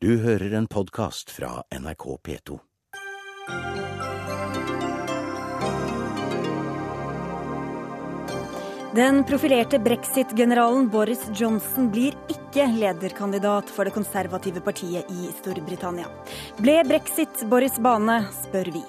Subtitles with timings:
[0.00, 2.58] Du hører en podkast fra NRK P2.
[8.94, 16.06] Den profilerte brexit-generalen Boris Johnson blir ikke lederkandidat for det konservative partiet i Storbritannia.
[16.62, 18.86] Ble brexit Boris' bane, spør vi.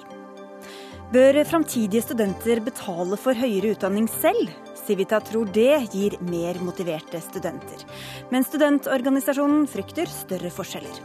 [1.10, 4.46] Bør framtidige studenter betale for høyere utdanning selv?
[4.90, 7.84] Civita tror det gir mer motiverte studenter.
[8.32, 10.98] Men studentorganisasjonen frykter større forskjeller.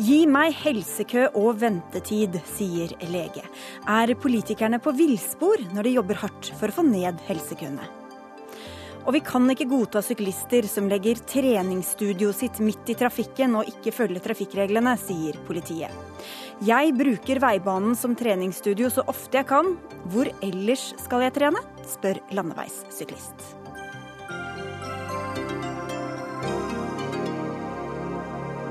[0.00, 3.44] Gi meg helsekø og ventetid, sier lege.
[3.84, 7.99] Er politikerne på villspor når de jobber hardt for å få ned helsekøene?
[9.10, 13.90] Og vi kan ikke godta syklister som legger treningsstudioet sitt midt i trafikken og ikke
[13.90, 15.90] følger trafikkreglene, sier politiet.
[16.62, 19.72] Jeg bruker veibanen som treningsstudio så ofte jeg kan.
[20.14, 21.58] Hvor ellers skal jeg trene?
[21.90, 23.34] spør landeveissyklist.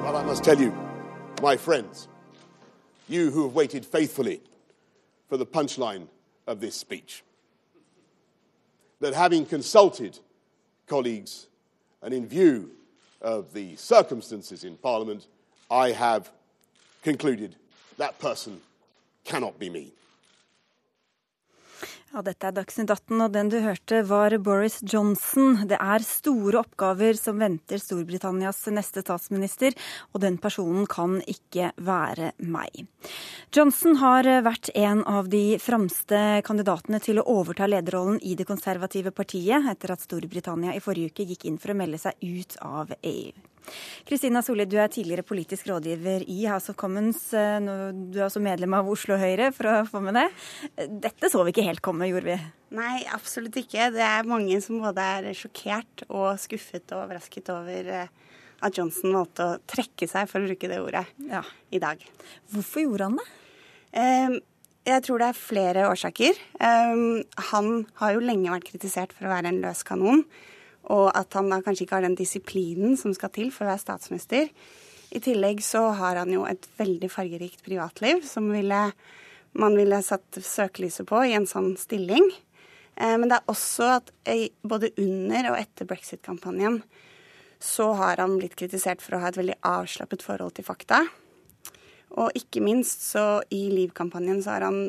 [0.06, 0.72] Well, I must tell you,
[1.44, 2.08] my friends,
[3.10, 4.40] you who have waited faithfully
[5.28, 6.08] for the punchline
[6.48, 7.26] of this speech,
[9.02, 10.18] that having consulted
[10.90, 11.48] colleagues
[12.02, 12.72] and in view
[13.22, 15.28] of the circumstances in Parliament,
[15.72, 16.30] I have
[17.04, 17.56] concluded
[17.98, 18.60] that person
[19.24, 19.92] cannot be me.
[22.10, 25.60] Ja, dette er Dagsnytt 18, og den du hørte var Boris Johnson.
[25.70, 29.78] Det er store oppgaver som venter Storbritannias neste statsminister,
[30.10, 32.88] og den personen kan ikke være meg.
[33.54, 39.14] Johnson har vært en av de fremste kandidatene til å overta lederrollen i det konservative
[39.14, 42.98] partiet, etter at Storbritannia i forrige uke gikk inn for å melde seg ut av
[43.04, 43.38] EU.
[44.10, 47.22] Kristina Solli, du er tidligere politisk rådgiver i House of Commons.
[47.38, 50.28] Eh, du er også medlem av Oslo Høyre, for å få med det.
[51.08, 52.40] Dette så vi ikke helt komme, gjorde vi?
[52.78, 53.90] Nei, absolutt ikke.
[53.96, 58.12] Det er mange som både er sjokkert og skuffet og overrasket over eh,
[58.66, 61.44] at Johnson valgte å trekke seg, for å bruke det ordet, ja.
[61.72, 62.02] i dag.
[62.54, 63.28] Hvorfor gjorde han det?
[63.90, 64.40] Um,
[64.90, 66.40] jeg tror det er flere årsaker.
[66.62, 70.26] Um, han har jo lenge vært kritisert for å være en løs kanon
[70.88, 73.84] og at han da kanskje ikke har den disiplinen som skal til for å være
[73.84, 74.50] statsminister.
[75.10, 78.82] I tillegg så har han jo et veldig fargerikt privatliv som ville,
[79.58, 82.30] man ville satt søkelyset på i en sånn stilling.
[82.96, 84.14] Eh, men det er også at
[84.62, 86.82] både under og etter brexit-kampanjen
[87.60, 91.04] så har han blitt kritisert for å ha et veldig avslappet forhold til fakta.
[92.18, 94.80] Og ikke minst så i Liv-kampanjen så har han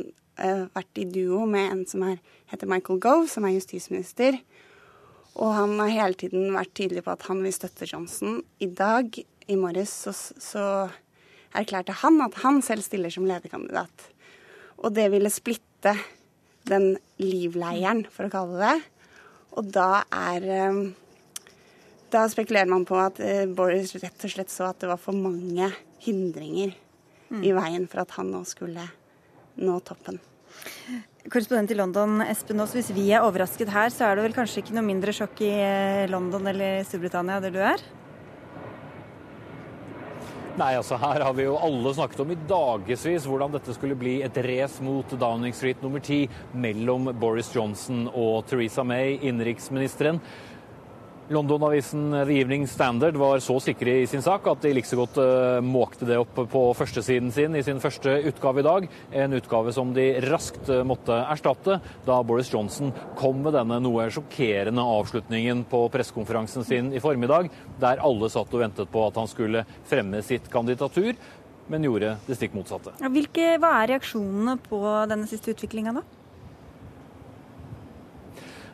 [0.40, 2.20] uh, vært i duo med en som er,
[2.52, 4.38] heter Michael Gove, som er justisminister,
[5.40, 8.42] og han har hele tiden vært tydelig på at han vil støtte Johnson.
[8.60, 10.64] I dag, i morges, så, så
[11.56, 14.10] erklærte han at han selv stiller som lederkandidat.
[14.84, 15.94] Og det ville splitte
[16.68, 18.76] den livleieren, for å kalle det.
[19.56, 20.82] Og da er eh,
[22.10, 25.14] Da spekulerer man på at eh, Boris rett og slett så at det var for
[25.14, 25.68] mange
[26.02, 26.72] hindringer
[27.30, 27.44] mm.
[27.46, 28.82] i veien for at han nå skulle
[29.60, 30.18] nå toppen.
[31.28, 32.72] Korrespondent i London, Espen Aas.
[32.72, 35.50] Hvis vi er overrasket her, så er det vel kanskje ikke noe mindre sjokk i
[35.52, 37.82] eh, London eller Storbritannia der du er?
[40.60, 44.16] Nei, altså Her har vi jo alle snakket om i dagevis hvordan dette skulle bli
[44.24, 50.18] et race mot Downing Street nummer ti mellom Boris Johnson og Theresa May, innenriksministeren.
[51.30, 55.20] London-avisen The Evening Standard var så sikre i sin sak at de like så godt
[55.22, 58.88] uh, måkte det opp på førstesiden sin i sin første utgave i dag.
[59.14, 64.08] En utgave som de raskt uh, måtte erstatte da Boris Johnson kom med denne noe
[64.10, 69.30] sjokkerende avslutningen på pressekonferansen sin i formiddag, der alle satt og ventet på at han
[69.30, 71.14] skulle fremme sitt kandidatur,
[71.70, 72.98] men gjorde det stikk motsatte.
[73.06, 76.08] Hvilke, hva er reaksjonene på denne siste utviklinga, da?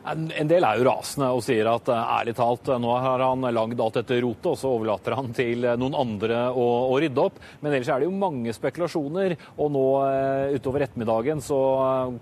[0.07, 3.43] En del er jo rasende og sier at eh, ærlig talt, eh, nå har han
[3.51, 7.25] lagd alt dette rotet, og så overlater han til eh, noen andre å, å, rydde
[7.25, 7.41] opp.
[7.59, 9.35] Men ellers er det jo mange spekulasjoner.
[9.57, 9.85] Og nå
[10.55, 11.57] utover ettermiddagen så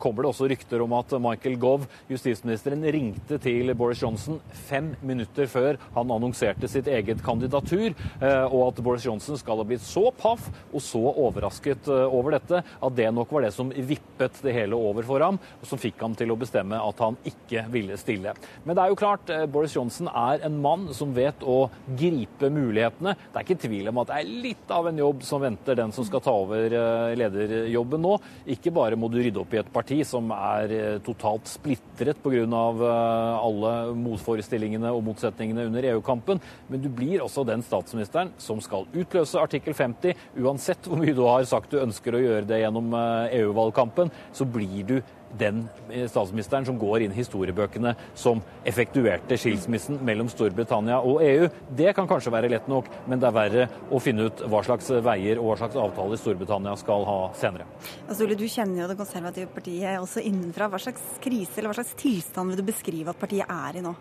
[0.02, 5.50] kommer det også rykter om at Michael Gove, justisministeren, ringte til Boris Johnson fem minutter
[5.52, 10.48] før han annonserte sitt eget kandidatur, og at Boris Johnson skal ha blitt så paff
[10.72, 15.06] og så overrasket over dette at det nok var det som vippet det hele over
[15.08, 18.34] for ham, og som fikk ham til å bestemme at han ikke ville stille.
[18.64, 22.50] Men det er jo klart, eh, Boris Johnson er en mann som vet å gripe
[22.50, 23.16] mulighetene.
[23.16, 25.92] Det er ikke tvil om at det er litt av en jobb som venter den
[25.92, 28.16] som skal ta over eh, lederjobben nå.
[28.48, 32.36] Ikke bare må du rydde opp i et parti som er eh, totalt splitret pga.
[32.36, 36.40] alle motforestillingene og motsetningene under EU-kampen,
[36.70, 40.16] men du blir også den statsministeren som skal utløse artikkel 50.
[40.42, 44.84] Uansett hvor mye du har sagt du ønsker å gjøre det gjennom EU-valgkampen, så blir
[44.88, 44.98] du
[45.40, 51.50] den eh, statsministeren som går inn i historiebøkene som effektuerte skilsmissen mellom Storbritannia og EU.
[51.78, 54.92] Det kan kanskje være lett nok, men det er verre å finne ut hva slags
[55.06, 57.68] veier og hva slags avtaler Storbritannia skal ha senere.
[58.08, 60.70] Altså, du kjenner jo det konservative partiet også innenfra.
[60.72, 63.96] Hva slags krise eller hva slags tilstand vil du beskrive at partiet er i nå?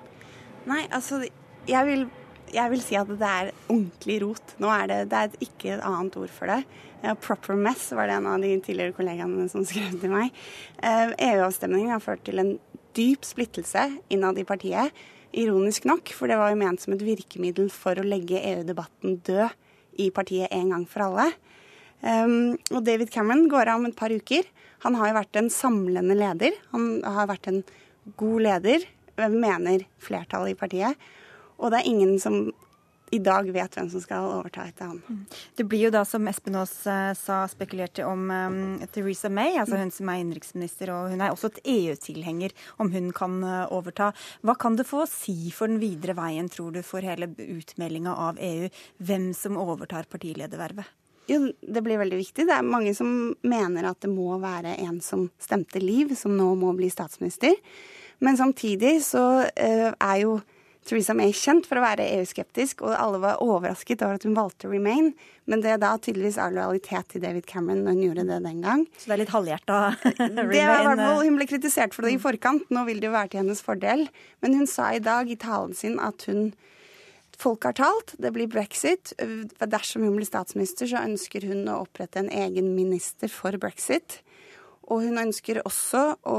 [0.71, 1.21] Nei, altså,
[1.69, 2.07] jeg vil,
[2.55, 4.57] jeg vil si at det er ordentlig rot.
[4.63, 6.63] Nå er det, det er ikke et annet ord for det.
[7.21, 10.31] Proper mess var det en av de tidligere kollegaene som skrev til meg.
[10.81, 12.55] EU-avstemningen har ført til en
[12.97, 13.83] dyp splittelse
[14.15, 14.95] innad i partiet.
[15.35, 20.01] Ironisk nok, for det var jo ment som et virkemiddel for å legge EU-debatten død
[20.05, 21.29] i partiet en gang for alle.
[22.05, 24.47] Um, og David Cameron går av om et par uker.
[24.85, 26.56] Han har jo vært en samlende leder.
[26.75, 27.62] Han har vært en
[28.21, 28.85] god leder,
[29.17, 31.09] mener flertallet i partiet.
[31.56, 32.51] Og det er ingen som
[33.11, 35.01] i dag vet hvem som skal overta etter han.
[35.06, 35.21] Mm.
[35.56, 38.59] Det blir jo da, som Espen Aas uh, sa, spekulerte om um,
[38.95, 43.12] Theresa May, altså hun som er innenriksminister, og hun er også et EU-tilhenger, om hun
[43.17, 44.11] kan uh, overta.
[44.43, 48.17] Hva kan det få å si for den videre veien, tror du, for hele utmeldinga
[48.29, 48.71] av EU,
[49.05, 50.89] hvem som overtar partiledervervet?
[51.31, 52.45] Jo, det blir veldig viktig.
[52.45, 56.51] Det er mange som mener at det må være en som stemte Liv, som nå
[56.61, 57.55] må bli statsminister.
[58.25, 60.37] Men samtidig så uh, er jo
[60.85, 64.69] Theresa May kjent for å være EU-skeptisk, og alle var overrasket over at hun valgte
[64.69, 65.13] Remain.
[65.49, 68.61] Men det er da tydeligvis er lojalitet til David Cameron når hun gjorde det den
[68.65, 68.85] gang.
[68.99, 69.79] Så det er litt halvhjerta
[70.53, 71.05] Remain?
[71.25, 72.69] Hun ble kritisert for det i forkant.
[72.73, 74.07] Nå vil det jo være til hennes fordel.
[74.45, 76.53] Men hun sa i dag i talen sin at hun
[77.35, 79.11] Folk har talt, det blir brexit.
[79.59, 84.21] Dersom hun blir statsminister, så ønsker hun å opprette en egen minister for brexit.
[84.87, 86.39] Og hun ønsker også å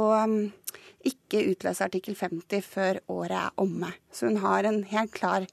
[1.05, 3.91] ikke utløse artikkel 50 før året er omme.
[4.11, 5.47] Så hun har en helt klar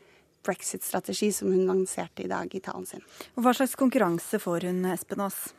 [0.47, 3.05] brexit-strategi som hun lanserte i dag i talen sin.
[3.37, 5.53] Og hva slags konkurranse får hun, Espen Aas?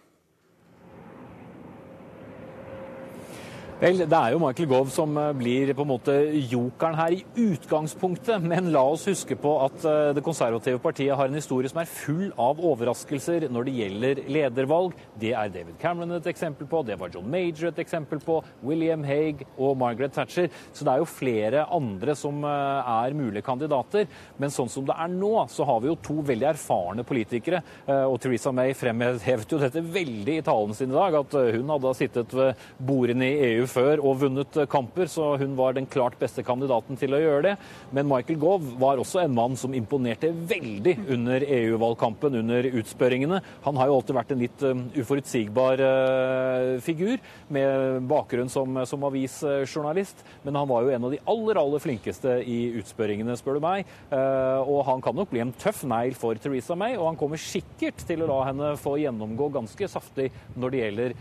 [3.83, 6.13] Vel, Det er jo Michael Gove som eh, blir på en måte
[6.47, 8.39] jokeren her i utgangspunktet.
[8.39, 11.89] Men la oss huske på at eh, Det konservative partiet har en historie som er
[11.91, 14.95] full av overraskelser når det gjelder ledervalg.
[15.19, 19.03] Det er David Cameron et eksempel på, det var John Major et eksempel på, William
[19.03, 20.47] Haig og Margaret Thatcher.
[20.71, 24.07] Så det er jo flere andre som eh, er mulige kandidater.
[24.39, 27.59] Men sånn som det er nå, så har vi jo to veldig erfarne politikere.
[28.07, 31.95] Og Theresa May fremhevet jo dette veldig i talen sin i dag, at hun hadde
[32.00, 36.17] sittet ved bordene i EU før og vunnet eh, kamper, så hun var den klart
[36.21, 37.53] beste kandidaten til å gjøre det.
[37.95, 43.41] Men Michael Gove var også en mann som imponerte veldig under EU-valgkampen, under utspørringene.
[43.65, 47.21] Han har jo alltid vært en litt eh, uforutsigbar eh, figur,
[47.53, 50.23] med bakgrunn som, som avisjournalist.
[50.45, 53.89] Men han var jo en av de aller, aller flinkeste i utspørringene, spør du meg.
[54.13, 58.01] Og han kan nok bli en tøff negl for Theresa May, og han kommer sikkert
[58.07, 60.29] til å la henne få gjennomgå ganske saftig
[60.59, 61.15] når det gjelder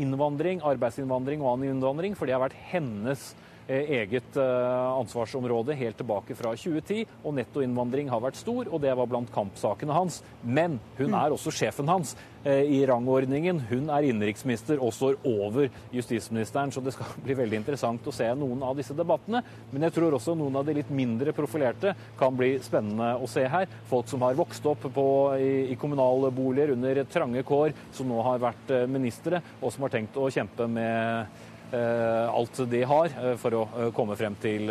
[0.00, 3.34] innvandring, arbeidsinnvandring og annen innvandring innvandring, for det har vært hennes
[3.68, 7.06] eh, eget eh, ansvarsområde helt tilbake fra 2010.
[7.24, 10.22] Og nettoinnvandring har vært stor, og det var blant kampsakene hans.
[10.42, 11.18] Men hun mm.
[11.20, 13.62] er også sjefen hans eh, i rangordningen.
[13.70, 18.28] Hun er innenriksminister og står over justisministeren, så det skal bli veldig interessant å se
[18.34, 19.44] noen av disse debattene.
[19.70, 23.46] Men jeg tror også noen av de litt mindre profilerte kan bli spennende å se
[23.48, 23.70] her.
[23.90, 25.08] Folk som har vokst opp på,
[25.38, 29.94] i, i kommunale boliger under trange kår, som nå har vært ministre, og som har
[29.94, 34.70] tenkt å kjempe med alt de har eh, for å eh, komme frem til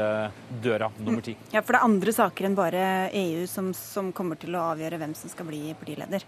[0.63, 1.35] døra nummer ti.
[1.51, 4.99] Ja, For det er andre saker enn bare EU som, som kommer til å avgjøre
[5.01, 6.25] hvem som skal bli partileder?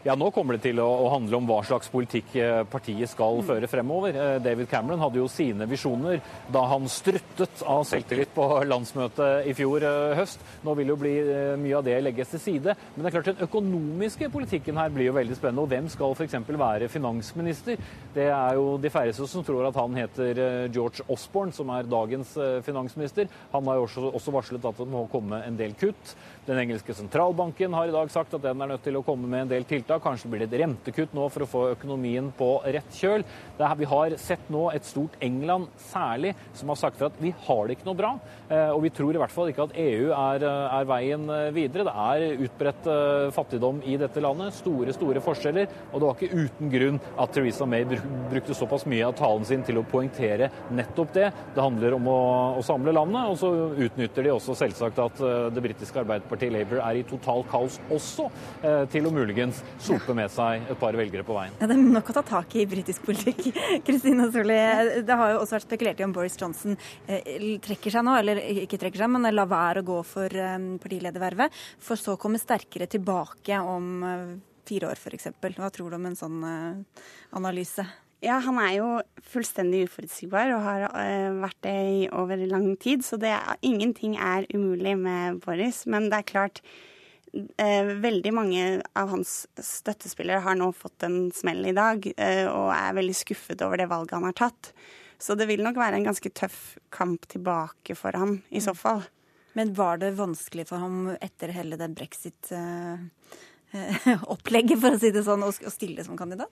[0.00, 3.68] Ja, Nå kommer det til å, handle om hva slags politikk eh, partiet skal føre
[3.68, 4.16] fremover.
[4.16, 9.52] Eh, David Cameron hadde jo sine visjoner da han struttet av selvtillit på landsmøtet i
[9.58, 10.40] fjor eh, høst.
[10.64, 11.12] Nå vil jo bli
[11.60, 12.76] mye av det legges til side.
[12.94, 15.66] Men det er klart den økonomiske politikken her blir jo veldig spennende.
[15.66, 16.38] Og hvem skal f.eks.
[16.48, 17.84] være finansminister?
[18.16, 20.42] Det er jo de færreste som tror at han heter
[20.72, 22.32] George Osborne, som er dagens
[22.64, 23.28] finansminister.
[23.52, 26.16] Han har jo også varslet at det må komme en del kutt.
[26.48, 29.44] Den engelske sentralbanken har i dag sagt at den er nødt til å komme med
[29.44, 30.00] en del tiltak.
[30.00, 33.24] Kanskje blir det et rentekutt nå for å få økonomien på rett kjøl.
[33.60, 37.68] Er, vi har sett nå et stort England særlig som har sagt at vi har
[37.68, 38.12] det ikke noe bra.
[38.48, 41.50] Eh, og vi tror i hvert fall ikke at EU er, eh, er veien eh,
[41.58, 41.84] videre.
[41.90, 42.88] Det er utbredt
[43.36, 44.56] fattigdom i dette landet.
[44.56, 45.68] Store, store forskjeller.
[45.92, 49.66] Og det var ikke uten grunn at Theresa May brukte såpass mye av talen sin
[49.66, 51.28] til å poengtere nettopp det.
[51.52, 52.18] Det handler om å,
[52.56, 56.80] å samle landet, og så utnytter de også selvsagt at det britiske Arbeiderpartiet Arbeiderpartiet Labour
[56.84, 58.30] er i total kaos også,
[58.62, 61.52] eh, til å muligens sope med seg et par velgere på veien.
[61.60, 63.50] Ja, det er nok å ta tak i britisk politikk.
[63.86, 64.58] Kristina Solli,
[65.02, 68.42] det har jo også vært spekulert i om Boris Johnson eh, trekker seg nå, eller
[68.64, 72.40] ikke trekker seg, men lar være å gå for eh, partiledervervet, for så å komme
[72.40, 74.04] sterkere tilbake om
[74.68, 75.32] fire år f.eks.
[75.58, 76.38] Hva tror du om en sånn
[77.34, 77.86] analyse?
[78.20, 78.88] Ja, han er jo
[79.32, 83.04] fullstendig uforutsigbar og har uh, vært det i over lang tid.
[83.06, 83.32] Så det,
[83.64, 85.86] ingenting er umulig med Boris.
[85.88, 86.60] Men det er klart,
[87.32, 92.98] uh, veldig mange av hans støttespillere har nå fått en smell i dag og er
[93.00, 94.74] veldig skuffet over det valget han har tatt.
[95.20, 99.02] Så det vil nok være en ganske tøff kamp tilbake for ham, i så fall.
[99.52, 105.42] Men var det vanskelig for ham etter hele det brexit-opplegget, for å si det sånn,
[105.44, 106.50] å stille som kandidat?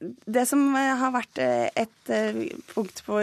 [0.00, 2.38] Det som eh, har vært eh, et eh,
[2.72, 3.18] punkt på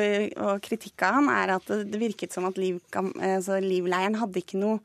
[0.64, 4.80] kritikk av han, er at det virket som at liv, altså livleiren hadde ikke noe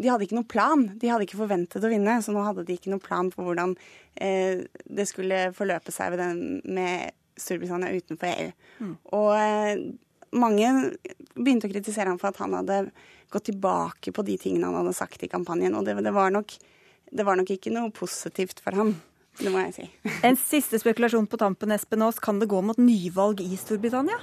[0.00, 0.84] de hadde ikke noen plan.
[0.98, 3.74] De hadde ikke forventet å vinne, så nå hadde de ikke noe plan for hvordan
[4.16, 8.48] eh, det skulle forløpe seg den, med Storbritannia utenfor EU.
[8.80, 8.94] Mm.
[9.18, 9.84] Og eh,
[10.40, 10.72] mange
[11.36, 12.86] begynte å kritisere ham for at han hadde
[13.32, 15.76] gått tilbake på de tingene han hadde sagt i kampanjen.
[15.76, 16.56] Og det, det, var, nok,
[17.12, 18.96] det var nok ikke noe positivt for ham.
[19.40, 19.88] Det må jeg si.
[20.28, 22.20] En siste spekulasjon på tampen, Espen Aas.
[22.22, 24.20] Kan det gå mot nyvalg i Storbritannia?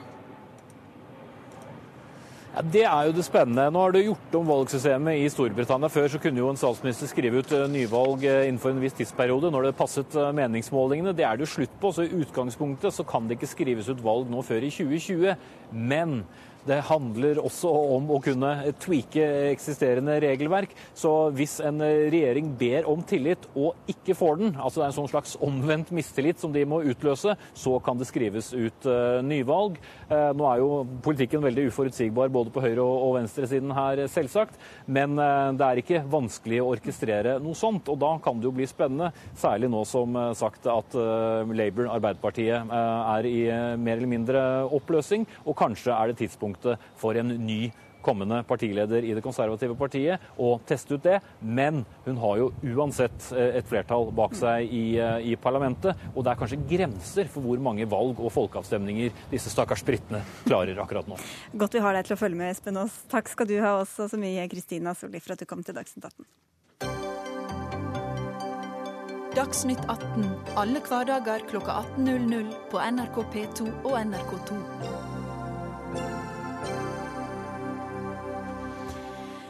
[2.49, 3.69] Ja, Det er jo det spennende.
[3.71, 5.89] Nå har det gjort om valgsystemet i Storbritannia.
[5.89, 9.51] Før så kunne jo en statsminister skrive ut eh, nyvalg eh, innenfor en viss tidsperiode
[9.53, 11.13] når det passet eh, meningsmålingene.
[11.13, 11.93] Det er det jo slutt på.
[11.93, 15.37] Så i utgangspunktet så kan det ikke skrives ut valg nå før i 2020.
[15.71, 16.23] Men
[16.67, 18.51] det handler også om å kunne
[18.81, 20.73] tweake eksisterende regelverk.
[20.97, 24.97] Så hvis en regjering ber om tillit og ikke får den, altså det er en
[24.99, 29.79] sånn slags omvendt mistillit som de må utløse, så kan det skrives ut uh, nyvalg.
[30.09, 30.69] Uh, nå er jo
[31.05, 34.59] politikken veldig uforutsigbar både på høyre- og venstresiden her, selvsagt.
[34.85, 37.89] Men uh, det er ikke vanskelig å orkestrere noe sånt.
[37.91, 43.27] Og da kan det jo bli spennende, særlig nå som sagt at Labour, Arbeiderpartiet, er
[43.27, 43.37] i
[43.79, 44.41] mer eller mindre
[44.75, 45.25] oppløsning.
[45.45, 50.21] Og kanskje er det tidspunkt tidspunktet for en ny kommende partileder i det konservative partiet
[50.39, 51.19] og teste ut det.
[51.41, 55.95] Men hun har jo uansett eh, et flertall bak seg i, eh, i, parlamentet.
[56.15, 60.79] Og det er kanskje grenser for hvor mange valg og folkeavstemninger disse stakkars britene klarer
[60.79, 61.19] akkurat nå.
[61.59, 63.01] Godt vi har deg til å følge med, Espen Aas.
[63.11, 66.07] Takk skal du ha også så mye, Kristina Solli, for at du kom til Dagsnytt
[66.07, 66.23] 18.
[69.35, 74.63] Dagsnytt 18 alle hverdager klokka 18.00 på NRK P2 og NRK2.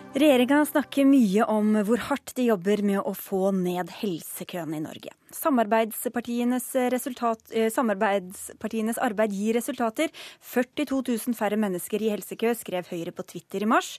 [0.09, 5.13] Regjeringa snakker mye om hvor hardt de jobber med å få ned helsekøene i Norge.
[5.36, 10.09] Samarbeidspartienes, resultat, samarbeidspartienes, arbeid gir resultater.
[10.41, 13.98] 42 000 færre mennesker i helsekø, skrev Høyre på Twitter i mars.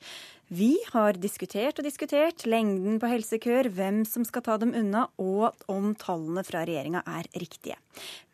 [0.51, 5.55] Vi har diskutert og diskutert lengden på helsekøer, hvem som skal ta dem unna, og
[5.71, 7.77] om tallene fra regjeringa er riktige.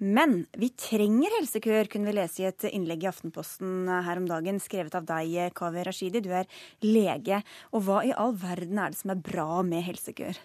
[0.00, 4.62] Men vi trenger helsekøer, kunne vi lese i et innlegg i Aftenposten her om dagen,
[4.64, 6.24] skrevet av deg, Kaveh Rashidi.
[6.24, 6.48] Du er
[6.80, 7.42] lege.
[7.76, 10.40] Og hva i all verden er det som er bra med helsekøer?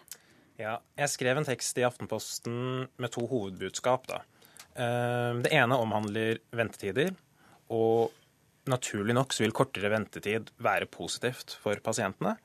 [0.62, 4.06] Ja, jeg skrev en tekst i Aftenposten med to hovedbudskap.
[4.12, 4.20] Da.
[4.78, 7.16] Eh, det ene omhandler ventetider.
[7.74, 8.12] Og
[8.70, 12.36] naturlig nok så vil kortere ventetid være positivt for pasientene.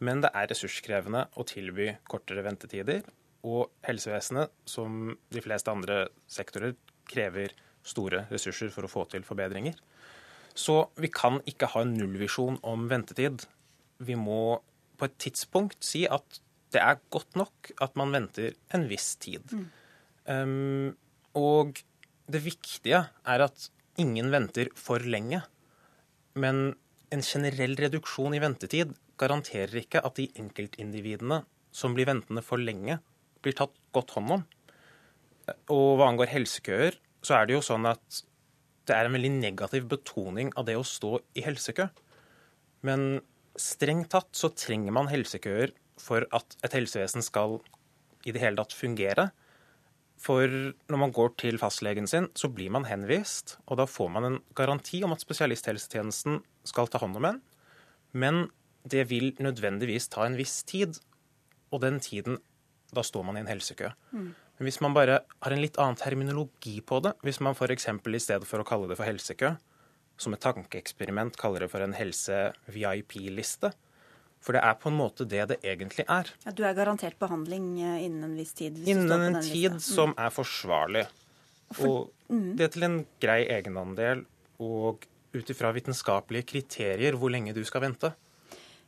[0.00, 3.04] Men det er ressurskrevende å tilby kortere ventetider.
[3.46, 6.74] Og helsevesenet, som de fleste andre sektorer,
[7.06, 7.52] krever
[7.86, 9.76] store ressurser for å få til forbedringer.
[10.56, 13.44] Så vi kan ikke ha en nullvisjon om ventetid.
[14.00, 14.62] Vi må
[14.96, 16.40] på et tidspunkt si at
[16.74, 19.52] det er godt nok at man venter en viss tid.
[19.52, 19.66] Mm.
[20.26, 20.88] Um,
[21.38, 21.78] og
[22.26, 23.68] det viktige er at
[24.00, 25.42] ingen venter for lenge.
[26.36, 26.74] Men
[27.14, 31.44] en generell reduksjon i ventetid garanterer ikke at de enkeltindividene
[31.76, 32.98] som blir ventende for lenge,
[33.44, 34.44] blir tatt godt hånd om.
[35.72, 38.22] Og hva angår helsekøer, så er det jo sånn at
[38.86, 41.88] det er en veldig negativ betoning av det å stå i helsekø.
[42.86, 43.20] Men
[43.58, 47.58] strengt tatt så trenger man helsekøer for at et helsevesen skal
[48.26, 49.30] i det hele tatt fungere.
[50.20, 54.28] For når man går til fastlegen sin, så blir man henvist, og da får man
[54.28, 57.42] en garanti om at spesialisthelsetjenesten skal ta hånd om en.
[58.16, 58.46] Men
[58.88, 61.00] det vil nødvendigvis ta en viss tid,
[61.70, 62.42] og den tiden
[62.94, 63.88] Da står man i en helsekø.
[64.14, 64.28] Mm.
[64.30, 67.88] Men hvis man bare har en litt annen terminologi på det, hvis man f.eks.
[67.90, 69.50] i stedet for å kalle det for helsekø,
[70.16, 73.72] som et tankeeksperiment kaller det for en helse-VIP-liste,
[74.42, 76.30] for det er på en måte det det egentlig er.
[76.44, 78.78] Ja, du er garantert behandling eh, innen en viss tid?
[78.86, 79.82] innen en tid mm.
[79.82, 81.06] som er forsvarlig.
[81.74, 84.22] For, og det det til en grei egenandel,
[84.62, 88.12] og ut ifra vitenskapelige kriterier hvor lenge du skal vente.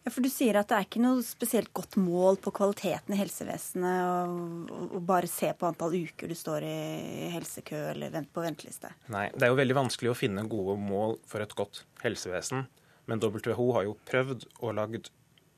[0.05, 3.19] Ja, for Du sier at det er ikke noe spesielt godt mål på kvaliteten i
[3.19, 8.95] helsevesenet å bare se på antall uker du står i helsekø eller vent på venteliste.
[9.13, 12.65] Nei, det er jo veldig vanskelig å finne gode mål for et godt helsevesen.
[13.09, 15.11] Men WHO har jo prøvd og lagd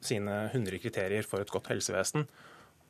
[0.04, 2.26] sine 100 kriterier for et godt helsevesen.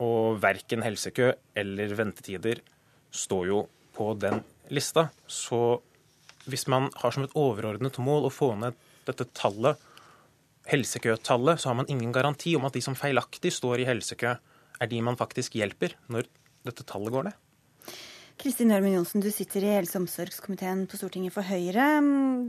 [0.00, 2.62] Og verken helsekø eller ventetider
[3.10, 3.60] står jo
[3.96, 4.40] på den
[4.72, 5.08] lista.
[5.26, 5.80] Så
[6.48, 9.76] hvis man har som et overordnet mål å få ned dette tallet,
[10.70, 14.34] helsekøtallet, så har man ingen garanti om at de som feilaktig står i helsekø,
[14.80, 16.28] er de man faktisk hjelper når
[16.64, 17.38] dette tallet går ned.
[18.40, 21.88] Kristin Ørmen Johnsen, du sitter i helse- og omsorgskomiteen på Stortinget for Høyre.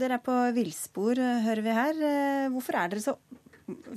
[0.00, 1.98] Dere er på villspor, hører vi her.
[2.54, 3.16] Hvorfor er dere så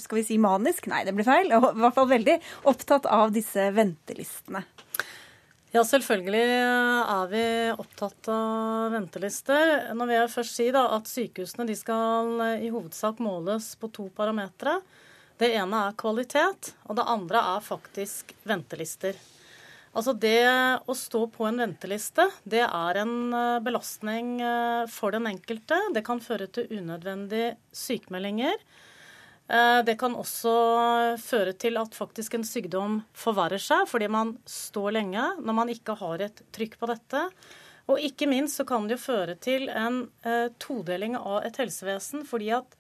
[0.01, 0.89] skal vi si manisk?
[0.91, 1.51] Nei, det blir feil.
[1.51, 2.39] I hvert fall veldig
[2.71, 4.63] opptatt av disse ventelistene.
[5.75, 9.91] Ja, selvfølgelig er vi opptatt av ventelister.
[9.97, 14.77] Nå vil jeg først si da, at Sykehusene skal i hovedsak måles på to parametere.
[15.35, 19.19] Det ene er kvalitet, og det andre er faktisk ventelister.
[19.95, 20.39] Altså Det
[20.87, 25.77] å stå på en venteliste, det er en eh, belastning eh, for den enkelte.
[25.95, 28.59] Det kan føre til unødvendige sykemeldinger.
[29.45, 30.53] Eh, det kan også
[31.21, 35.97] føre til at faktisk en sykdom forverrer seg fordi man står lenge når man ikke
[35.99, 37.27] har et trykk på dette.
[37.85, 42.25] Og ikke minst så kan det jo føre til en eh, todeling av et helsevesen.
[42.25, 42.77] fordi at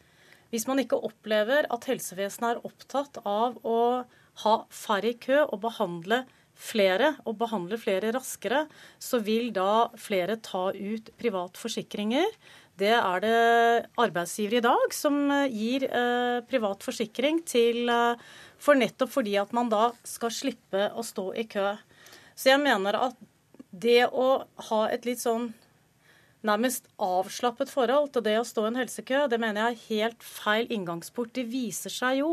[0.49, 4.05] hvis man ikke opplever at helsevesenet er opptatt av å
[4.45, 6.23] ha færre i kø og behandle
[6.55, 8.65] flere, og behandle flere raskere,
[8.99, 12.37] så vil da flere ta ut privatforsikringer
[12.79, 13.35] det er det
[14.01, 18.23] arbeidsgivere i dag som eh, gir eh, privat forsikring til eh,
[18.59, 21.75] For nettopp fordi at man da skal slippe å stå i kø.
[22.35, 23.19] Så jeg mener at
[23.71, 25.53] det å ha et litt sånn
[26.45, 30.25] nærmest avslappet forhold til det å stå i en helsekø, det mener jeg er helt
[30.25, 31.33] feil inngangsport.
[31.35, 32.31] Det viser seg jo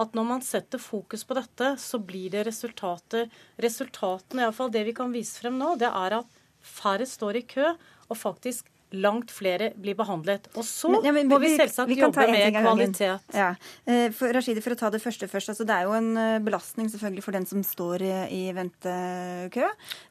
[0.00, 3.28] at når man setter fokus på dette, så blir det resultater.
[3.60, 7.72] Resultatene, iallfall det vi kan vise frem nå, det er at færre står i kø,
[8.08, 10.48] og faktisk langt flere blir behandlet.
[10.56, 13.34] Og så men, ja, men, må vi selvsagt vi, vi jobbe med kvalitet.
[13.36, 13.50] Ja.
[13.84, 15.52] Eh, for, Rashidi, for å ta det første først.
[15.52, 19.68] Altså, det er jo en eh, belastning selvfølgelig for den som står i, i ventekø.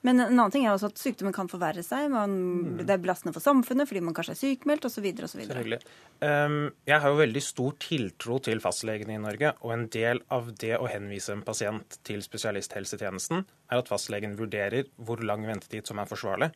[0.07, 2.07] Men en annen ting er også at sykdommen kan forverre seg.
[2.13, 2.83] Man, mm.
[2.86, 5.09] Det er belastende for samfunnet fordi man kanskje er sykmeldt osv.
[5.19, 5.81] Selvfølgelig.
[6.24, 9.53] Um, jeg har jo veldig stor tiltro til fastlegene i Norge.
[9.65, 14.89] Og en del av det å henvise en pasient til spesialisthelsetjenesten er at fastlegen vurderer
[14.98, 16.51] hvor lang ventetid som er forsvarlig.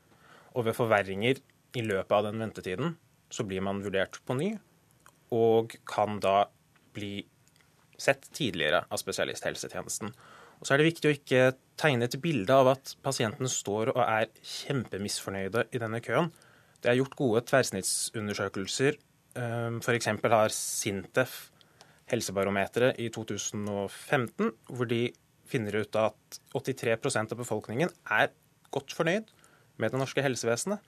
[0.53, 1.41] Og ved forverringer
[1.73, 2.95] i løpet av den ventetiden
[3.33, 4.51] så blir man vurdert på ny,
[5.33, 6.45] og kan da
[6.93, 7.23] bli
[7.97, 10.11] sett tidligere av spesialisthelsetjenesten.
[10.59, 11.41] Og så er det viktig å ikke
[11.79, 16.29] tegne et bilde av at pasientene står og er kjempemisfornøyde i denne køen.
[16.83, 18.99] Det er gjort gode tverrsnittsundersøkelser.
[19.39, 20.09] Ehm, F.eks.
[20.35, 21.35] har Sintef
[22.11, 25.07] Helsebarometeret i 2015, hvor de
[25.49, 28.31] finner ut at 83% av befolkningen er
[28.73, 29.31] godt fornøyd
[29.81, 30.79] med det norske helsevesenet.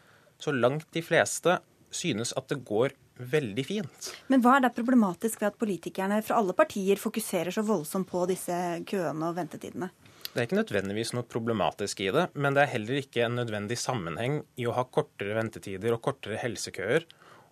[0.42, 1.60] Så langt de fleste
[1.96, 4.10] synes at det går veldig fint.
[4.28, 8.26] Men hva er det problematisk ved at politikerne fra alle partier fokuserer så voldsomt på
[8.30, 8.56] disse
[8.90, 9.92] køene og ventetidene?
[10.36, 13.78] Det er ikke nødvendigvis noe problematisk i det, men det er heller ikke en nødvendig
[13.80, 17.06] sammenheng i å ha kortere ventetider og kortere helsekøer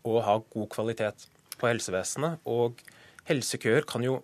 [0.04, 1.30] og ha god kvalitet
[1.62, 2.42] på helsevesenet.
[2.44, 2.82] Og
[3.30, 4.20] helsekøer kan jo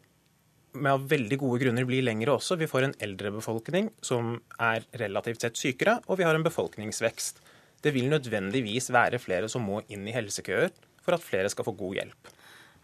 [0.76, 2.58] med veldig gode grunner bli lengre også.
[2.60, 7.40] Vi får en eldre befolkning som er relativt sett sykere, og vi har en befolkningsvekst.
[7.84, 11.76] Det vil nødvendigvis være flere som må inn i helsekøer for at flere skal få
[11.80, 12.34] god hjelp.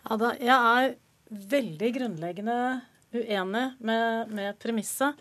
[0.06, 0.96] Ja, da, jeg er
[1.56, 2.60] veldig grunnleggende
[3.16, 5.20] uenig med, med premisset.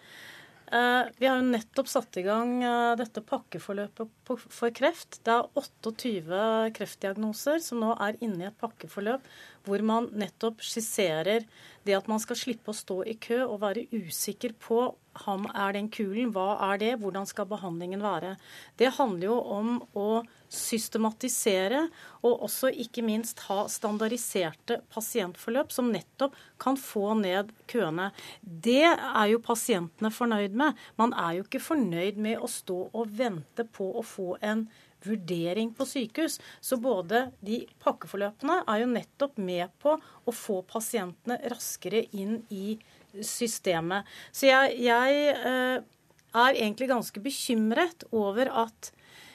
[0.74, 5.20] Eh, vi har jo nettopp satt i gang eh, dette pakkeforløpet for kreft.
[5.26, 9.28] Det er 28 kreftdiagnoser som nå er inne i et pakkeforløp
[9.68, 11.44] hvor man nettopp skisserer
[11.84, 14.86] det at man skal slippe å stå i kø og være usikker på
[15.24, 18.34] ham er den kulen, hva er det, hvordan skal behandlingen være.
[18.80, 20.08] Det handler jo om å
[20.54, 21.84] systematisere
[22.24, 28.10] og også ikke minst ha standardiserte pasientforløp som nettopp kan få ned køene.
[28.42, 30.78] Det er jo pasientene fornøyd med.
[31.00, 34.68] Man er jo ikke fornøyd med å stå og vente på å få en
[35.04, 36.38] vurdering på sykehus.
[36.60, 42.78] Så både de pakkeforløpene er jo nettopp med på å få pasientene raskere inn i
[43.22, 44.08] systemet.
[44.32, 45.82] Så jeg, jeg eh,
[46.34, 48.90] er egentlig ganske bekymret over at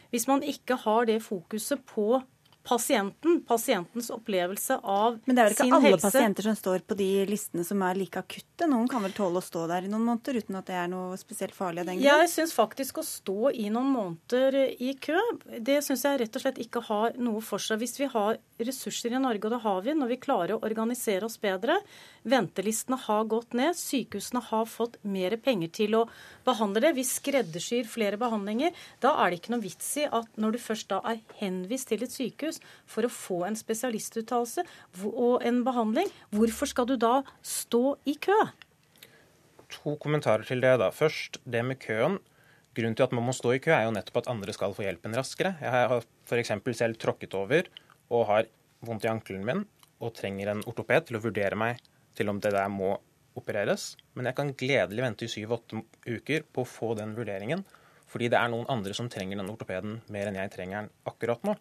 [0.10, 2.22] hvis man ikke har det fokuset på
[2.63, 5.26] pasienten, pasientens opplevelse av sin helse.
[5.26, 6.06] Men det er vel ikke alle helse.
[6.06, 8.67] pasienter som står på de listene som er like akutte?
[8.69, 11.17] Noen kan vel tåle å stå der i noen måneder uten at det er noe
[11.17, 12.10] spesielt farlig av den grunn?
[12.10, 15.17] Jeg syns faktisk å stå i noen måneder i kø,
[15.58, 17.80] det syns jeg rett og slett ikke har noe for seg.
[17.82, 21.26] Hvis vi har ressurser i Norge, og det har vi når vi klarer å organisere
[21.26, 21.80] oss bedre,
[22.28, 26.06] ventelistene har gått ned, sykehusene har fått mer penger til å
[26.45, 30.58] behandle det, vi skreddersyr flere behandlinger, da er det ikke noe vits i at når
[30.58, 32.49] du først da er henvist til et sykehus,
[32.90, 34.66] for å få en spesialistuttalelse
[35.10, 36.10] og en behandling.
[36.34, 38.38] Hvorfor skal du da stå i kø?
[39.70, 40.78] To kommentarer til det.
[40.82, 40.90] da.
[40.90, 42.18] Først det med køen.
[42.74, 44.86] Grunnen til at man må stå i kø, er jo nettopp at andre skal få
[44.86, 45.56] hjelpen raskere.
[45.62, 46.52] Jeg har f.eks.
[46.78, 47.70] selv tråkket over
[48.10, 48.50] og har
[48.86, 49.66] vondt i ankelen min
[50.00, 51.82] og trenger en ortoped til å vurdere meg
[52.16, 52.94] til om det der må
[53.40, 53.94] opereres.
[54.16, 57.66] Men jeg kan gledelig vente i syv-åtte uker på å få den vurderingen,
[58.10, 61.44] fordi det er noen andre som trenger den ortopeden mer enn jeg trenger den akkurat
[61.46, 61.56] nå.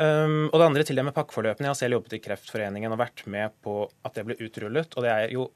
[0.00, 1.66] Um, og det andre til det med pakkeforløpene.
[1.66, 4.94] Jeg har selv jobbet i Kreftforeningen og vært med på at det ble utrullet.
[4.96, 5.50] Og det er jo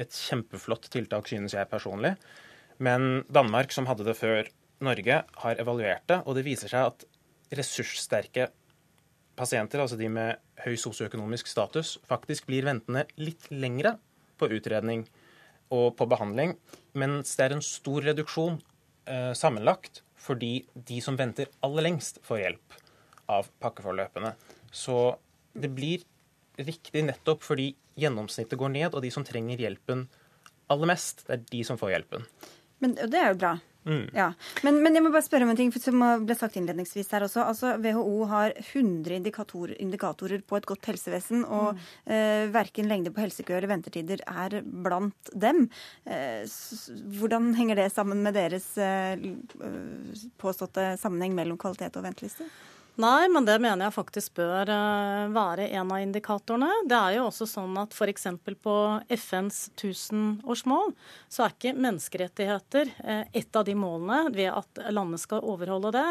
[0.00, 2.14] et kjempeflott tiltak, synes jeg personlig.
[2.82, 4.48] Men Danmark, som hadde det før
[4.82, 7.04] Norge, har evaluert det, og det viser seg at
[7.52, 8.48] ressurssterke
[9.36, 13.98] pasienter, altså de med høy sosioøkonomisk status, faktisk blir ventende litt lengre
[14.40, 15.04] på utredning
[15.72, 16.56] og på behandling,
[16.98, 18.58] mens det er en stor reduksjon
[19.08, 22.81] eh, sammenlagt fordi de som venter aller lengst, får hjelp
[23.32, 24.34] av pakkeforløpene.
[24.72, 25.16] Så
[25.52, 26.04] det blir
[26.60, 30.06] riktig nettopp fordi gjennomsnittet går ned, og de som trenger hjelpen
[30.72, 32.24] aller mest, det er de som får hjelpen.
[32.82, 33.52] Men det er jo bra.
[33.82, 34.10] Mm.
[34.14, 34.28] Ja.
[34.62, 37.42] Men, men, jeg må bare spørre om en ting som ble sagt innledningsvis her også.
[37.50, 41.86] Altså, WHO har 100 indikator, indikatorer på et godt helsevesen, og mm.
[42.14, 45.64] eh, verken lengde på helsekø eller ventetider er blant dem.
[46.06, 46.44] Eh,
[47.18, 49.18] hvordan henger det sammen med deres eh,
[50.42, 52.50] påståtte sammenheng mellom kvalitet og ventelister?
[53.00, 56.68] Nei, men det mener jeg faktisk bør eh, være en av indikatorene.
[56.84, 58.26] Det er jo også sånn at f.eks.
[58.60, 58.74] på
[59.16, 60.92] FNs tusenårsmål
[61.32, 66.04] så er ikke menneskerettigheter eh, et av de målene ved at landet skal overholde det.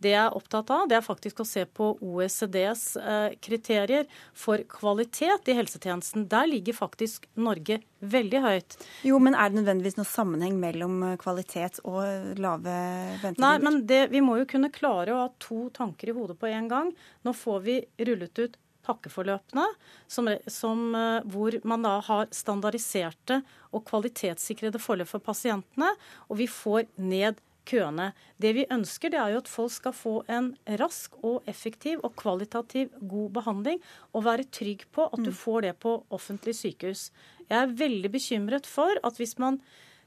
[0.00, 4.64] Det jeg er opptatt av, det er faktisk å se på OECDs eh, kriterier for
[4.72, 6.30] kvalitet i helsetjenesten.
[6.32, 8.76] Der ligger faktisk Norge veldig høyt.
[9.06, 12.74] Jo, men er det nødvendigvis noe sammenheng mellom kvalitet og lave
[13.22, 13.44] ventetider?
[13.44, 16.50] Nei, men det, vi må jo kunne klare å ha to tanker i hodet på
[16.50, 16.92] en gang.
[17.26, 19.64] Nå får vi rullet ut pakkeforløpene,
[20.10, 25.92] som, som, eh, hvor man da har standardiserte og kvalitetssikrede forløp for pasientene.
[26.28, 27.38] Og vi får ned
[27.68, 28.10] køene.
[28.42, 32.16] Det vi ønsker, det er jo at folk skal få en rask og effektiv og
[32.18, 33.78] kvalitativ god behandling,
[34.12, 35.38] og være trygg på at du mm.
[35.44, 37.10] får det på offentlig sykehus.
[37.52, 39.58] Jeg er veldig bekymret for at hvis man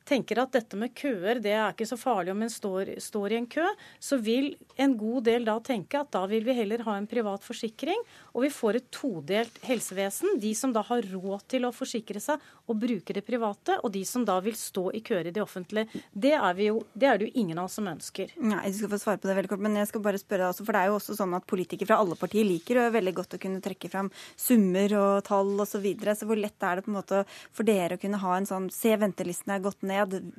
[0.07, 3.39] tenker at dette med køer det er ikke så farlig om en står, står, i
[3.39, 3.65] en kø,
[3.99, 7.43] så vil en god del da tenke at da vil vi heller ha en privat
[7.45, 8.01] forsikring,
[8.33, 10.37] og vi får et todelt helsevesen.
[10.41, 14.01] De som da har råd til å forsikre seg og bruke det private, og de
[14.07, 16.01] som da vil stå i køer i det offentlige.
[16.11, 18.33] Det er, jo, det er det jo ingen av oss som ønsker.
[18.41, 20.53] Nei, jeg skal få svare på det veldig kort, men jeg skal bare spørre deg
[20.53, 22.95] også, for det er jo også sånn at politikere fra alle partier liker og er
[22.97, 25.73] veldig godt å kunne trekke fram summer og tall osv.
[25.75, 26.13] Så, videre.
[26.15, 27.17] så hvor lett er det på en måte
[27.51, 29.94] for dere å kunne ha en sånn se ventelistene er gått ned,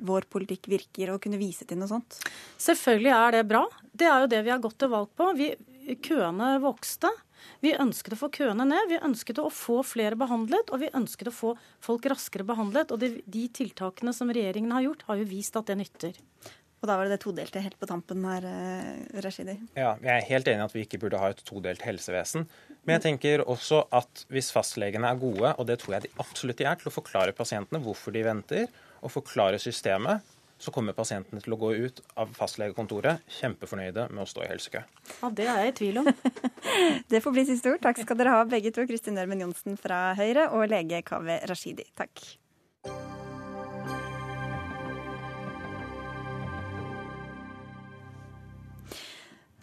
[0.07, 2.19] vår politikk virker, og kunne vise til noe sånt?
[2.61, 3.63] Selvfølgelig er det bra.
[3.91, 5.31] Det er jo det vi har gått til valg på.
[5.37, 5.51] Vi,
[6.05, 7.11] køene vokste.
[7.63, 11.31] Vi ønsket å få køene ned, vi ønsket å få flere behandlet, og vi ønsket
[11.31, 12.93] å få folk raskere behandlet.
[12.93, 16.17] Og de, de tiltakene som regjeringen har gjort, har jo vist at det nytter.
[16.77, 19.55] Og da var det det todelte helt på tampen her, eh, Rashidi.
[19.73, 22.45] Ja, jeg er helt enig i at vi ikke burde ha et todelt helsevesen.
[22.85, 26.61] Men jeg tenker også at hvis fastlegene er gode, og det tror jeg de absolutt
[26.61, 28.69] er, til å forklare pasientene hvorfor de venter,
[29.07, 30.25] og forklare systemet,
[30.57, 34.81] så kommer pasientene til å gå ut av fastlegekontoret kjempefornøyde med å stå i helsekø.
[35.21, 36.09] Ja, Det er jeg i tvil om.
[37.13, 37.83] det får bli siste ord.
[37.85, 41.85] Takk skal dere ha begge to, Kristin Ørmen Johnsen fra Høyre og lege Kaveh Rashidi.
[41.97, 42.25] Takk.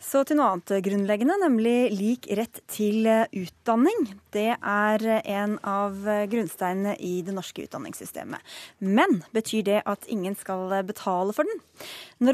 [0.05, 4.05] Så til noe annet grunnleggende, nemlig lik rett til utdanning.
[4.35, 5.97] Det er en av
[6.31, 8.43] grunnsteinene i det norske utdanningssystemet.
[8.85, 11.63] Men betyr det at ingen skal betale for den?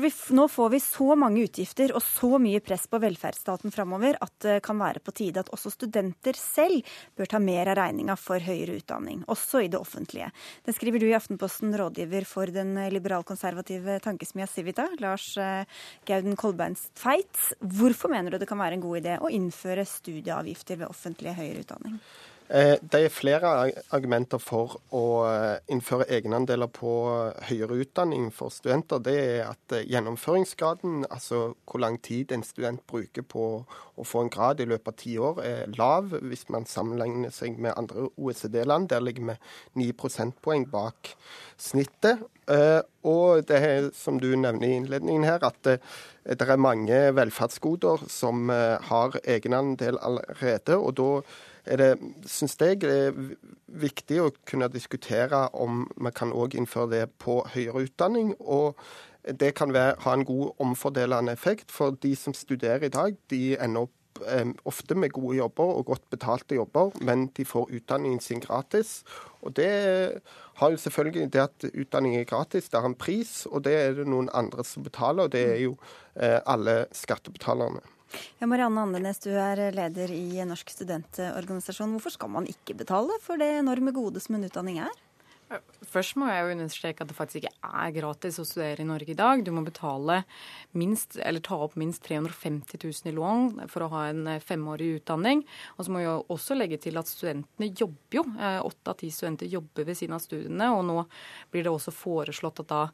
[0.00, 4.34] Vi, nå får vi så mange utgifter og så mye press på velferdsstaten framover at
[4.44, 6.84] det kan være på tide at også studenter selv
[7.18, 10.30] bør ta mer av regninga for høyere utdanning, også i det offentlige.
[10.66, 15.64] Det skriver du i Aftenposten, rådgiver for den liberalkonservative tankesmia Civita, Lars eh,
[16.08, 17.52] Gauden Kolbeins Tveit.
[17.60, 21.64] Hvorfor mener du det kan være en god idé å innføre studieavgifter ved offentlig høyere
[21.64, 21.98] utdanning?
[22.50, 23.50] Eh, det er flere
[23.94, 26.92] argumenter for å eh, innføre egenandeler på
[27.46, 28.98] høyere utdanning for studenter.
[29.06, 34.24] Det er at eh, gjennomføringsgraden, altså hvor lang tid en student bruker på å få
[34.24, 38.08] en grad i løpet av ti år, er lav hvis man sammenligner seg med andre
[38.16, 38.90] OECD-land.
[38.90, 39.38] Der ligger vi
[39.84, 41.12] 9 prosentpoeng bak
[41.60, 42.26] snittet.
[43.06, 45.76] Og det er, som du nevner i innledningen her, at det,
[46.26, 50.74] det er mange velferdsgoder som har egenandel allerede.
[50.80, 51.10] og da
[51.70, 51.90] er det,
[52.26, 53.20] syns jeg det er
[53.80, 58.34] viktig å kunne diskutere om vi kan òg innføre det på høyere utdanning.
[58.40, 58.76] og
[59.20, 63.56] det kan være, ha en god omfordelende effekt, for de som studerer i dag, de
[63.60, 63.96] ender opp
[64.68, 69.04] ofte med gode jobber og godt betalte jobber, men de får utdanningen sin gratis.
[69.40, 70.20] Og Det
[70.54, 73.92] har jo selvfølgelig det at utdanning er gratis, det har en pris, og det er
[73.94, 75.76] det noen andre som betaler, og det er jo
[76.16, 77.80] eh, alle skattebetalerne.
[78.40, 81.92] Ja, Marianne Andenes, du er leder i Norsk studentorganisasjon.
[81.94, 84.94] Hvorfor skal man ikke betale for det enorme gode som en utdanning er?
[85.90, 89.10] Først må jeg jo understreke at det faktisk ikke er gratis å studere i Norge
[89.10, 89.40] i dag.
[89.42, 90.20] Du må betale
[90.78, 95.00] minst, eller ta opp minst 350 000 i lån for å ha en eh, femårig
[95.00, 95.42] utdanning.
[95.74, 98.24] Og så må jeg også legge til at studentene jobber jo.
[98.38, 100.68] Eh, åtte av ti studenter jobber ved siden av studiene.
[100.76, 101.02] Og nå
[101.50, 102.84] blir det også foreslått at da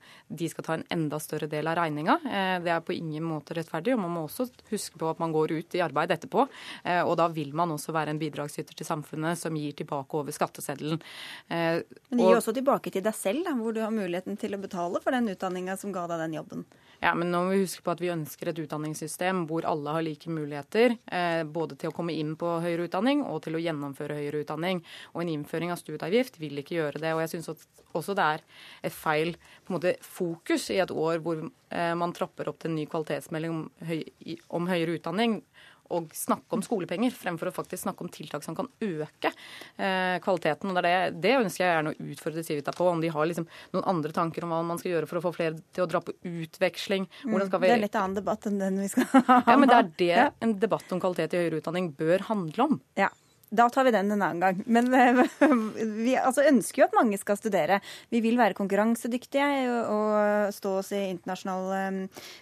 [0.40, 2.16] de skal ta en enda større del av regninga.
[2.24, 3.98] Eh, det er på ingen måte rettferdig.
[3.98, 6.48] Og man må også huske på at man går ut i arbeid etterpå.
[6.86, 11.00] Og da vil man også være en bidragsyter til samfunnet som gir tilbake over skatteseddelen.
[11.50, 11.82] Men
[12.20, 15.00] det gir også tilbake til deg selv, da, hvor du har muligheten til å betale
[15.02, 16.66] for den utdanninga som ga deg den jobben.
[17.02, 20.04] Ja, men nå må vi huske på at vi ønsker et utdanningssystem hvor alle har
[20.04, 20.96] like muligheter.
[21.12, 24.80] Eh, både til å komme inn på høyere utdanning og til å gjennomføre høyere utdanning.
[25.12, 27.12] Og en innføring av studieavgift vil ikke gjøre det.
[27.12, 27.52] Og jeg syns
[27.96, 28.44] også det er
[28.88, 29.34] et feil
[29.72, 33.64] måte, fokus i et år hvor eh, man trapper opp til en ny kvalitetsmelding om,
[33.88, 34.00] høy,
[34.56, 35.40] om høyere utdanning
[35.90, 40.70] å snakke om skolepenger, fremfor å faktisk snakke om tiltak som kan øke eh, kvaliteten.
[40.70, 43.48] Og det, det, det, ønsker jeg gjerne å utfordre Civita på, om de har liksom
[43.74, 46.02] noen andre tanker om hva man skal gjøre for å få flere til å dra
[46.04, 47.08] på utveksling.
[47.22, 47.68] Skal vi...
[47.68, 49.42] Det er en litt annen debatt enn den vi skal ha.
[49.46, 52.80] Ja, men det er det en debatt om kvalitet i høyere utdanning bør handle om.
[52.98, 53.10] Ja.
[53.50, 54.62] Da tar vi den en annen gang.
[54.66, 54.90] Men
[56.04, 57.78] vi altså, ønsker jo at mange skal studere.
[58.10, 59.46] Vi vil være konkurransedyktige
[59.92, 62.00] og stå oss i internasjonal um,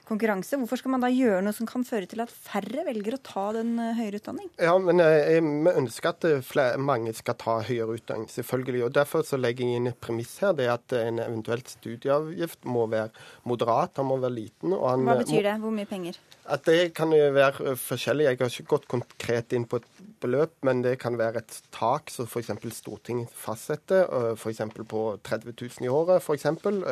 [0.09, 0.57] konkurranse.
[0.61, 3.47] Hvorfor skal man da gjøre noe som kan føre til at færre velger å ta
[3.59, 4.49] den uh, høyere utdanning?
[4.57, 8.87] Ja, men Vi ønsker at flere, mange skal ta høyere utdanning, selvfølgelig.
[8.87, 10.57] og Derfor så legger jeg inn et premiss her.
[10.57, 13.13] Det er at en eventuelt studieavgift må være
[13.45, 14.73] moderat, han må være liten.
[14.73, 15.59] Han, Hva betyr det?
[15.61, 16.19] Hvor mye penger?
[16.45, 18.27] At Det kan jo være forskjellig.
[18.29, 22.13] Jeg har ikke gått konkret inn på et beløp, men det kan være et tak
[22.13, 22.53] som f.eks.
[22.75, 24.63] Stortinget fastsetter, f.eks.
[24.89, 26.25] på 30 000 i året.
[26.25, 26.83] For eksempel.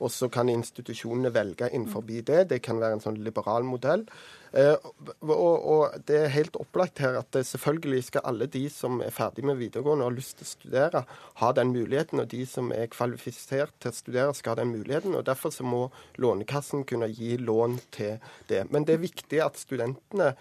[0.00, 2.48] Og så kan institusjonene velge innenfor det.
[2.48, 4.06] Det kan være en sånn liberal modell.
[4.50, 9.44] Og, og, det er helt opplagt her at selvfølgelig skal alle de som er ferdig
[9.46, 11.02] med videregående og har lyst til å studere,
[11.42, 12.22] ha den muligheten.
[12.22, 15.14] Og de som er kvalifisert til å studere, skal ha den muligheten.
[15.14, 18.16] og Derfor så må Lånekassen kunne gi lån til
[18.48, 18.64] det.
[18.72, 20.32] Men det er viktig at studentene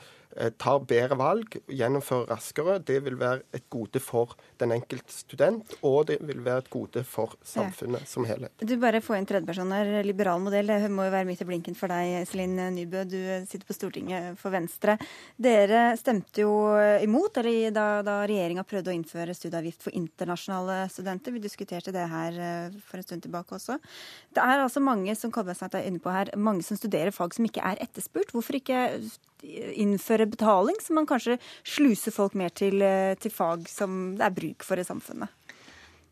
[0.62, 2.78] tar bedre valg, gjennomfører raskere.
[2.86, 7.04] Det vil være et gode for den enkelte student, og det vil være et gode
[7.08, 8.54] for samfunnet som helhet.
[8.62, 9.92] Du bare får inn tredjeperson her.
[10.06, 13.04] Liberal modell, det må jo være midt i blinken for deg, Iselin Nybø.
[13.10, 15.00] Du sitter på Stortinget for Venstre.
[15.40, 16.54] Dere stemte jo
[17.04, 21.34] imot eller da, da regjeringa prøvde å innføre studieavgift for internasjonale studenter.
[21.36, 23.80] Vi diskuterte det her eh, for en stund tilbake også.
[24.36, 27.64] Det er altså mange som er inne på her, mange som studerer fag som ikke
[27.66, 28.34] er etterspurt.
[28.36, 28.80] Hvorfor ikke
[29.44, 34.36] innføre betaling, så man kanskje sluser folk mer til, eh, til fag som det er
[34.36, 35.30] bruk for i samfunnet?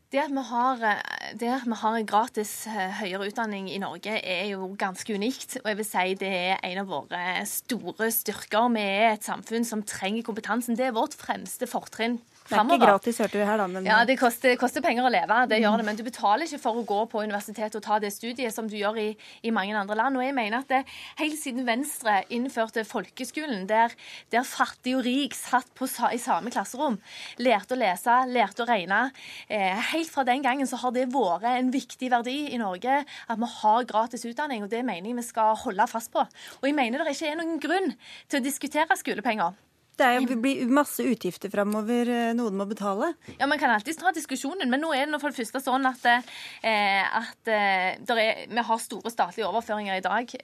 [0.09, 4.45] Det at, har, eh, det at, vi har, gratis eh, høyere utdanning i Norge, er
[4.53, 5.57] jo ganske unikt.
[5.63, 8.71] Og jeg vil si det er en av våre store styrker.
[8.71, 10.77] Vi er et samfunn som trenger kompetansen.
[10.79, 13.67] Det er vårt fremste fortrinn det er ikke gratis, hørte vi her, da.
[13.71, 13.87] Men...
[13.87, 15.85] Ja, det koster, koster, penger å leve, det gjør det.
[15.87, 18.77] Men du betaler ikke for å gå på universitetet og ta det studiet som du
[18.79, 19.07] gjør i,
[19.43, 20.19] i mange andre land.
[20.19, 20.81] Og jeg mener at det,
[21.19, 23.95] helt siden Venstre innførte folkeskolen, der,
[24.33, 26.97] der fattig og rik satt på, i samme klasserom,
[27.43, 29.07] lærte å lese, lærte å regne
[29.49, 33.39] eh, Helt fra den gangen så har det vært en viktig verdi i Norge at
[33.39, 36.23] vi har gratis utdanning, og det mener jeg vi skal holde fast på.
[36.61, 37.93] Og jeg mener det ikke er noen grunn
[38.27, 39.55] til å diskutere skolepenger.
[39.97, 42.09] Det er, blir masse utgifter framover.
[42.13, 43.09] Eh, noen må betale.
[43.39, 46.05] Ja, Man kan alltids ta diskusjonen, men nå er det for det første sånn at,
[46.05, 50.35] eh, at eh, er, vi har store statlige overføringer i dag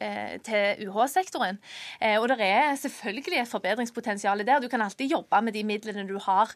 [0.48, 1.60] til UH-sektoren.
[2.00, 4.64] Eh, og det er selvfølgelig et forbedringspotensial der.
[4.64, 6.50] Du kan alltid jobbe med de midlene du har,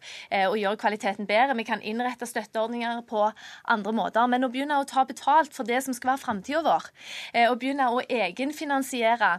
[0.47, 1.55] og gjøre kvaliteten bedre.
[1.57, 3.27] Vi kan innrette støtteordninger på
[3.69, 4.25] andre måter.
[4.27, 6.89] Men å begynne å ta betalt for det som skal være framtida vår,
[7.47, 9.37] og begynne å egenfinansiere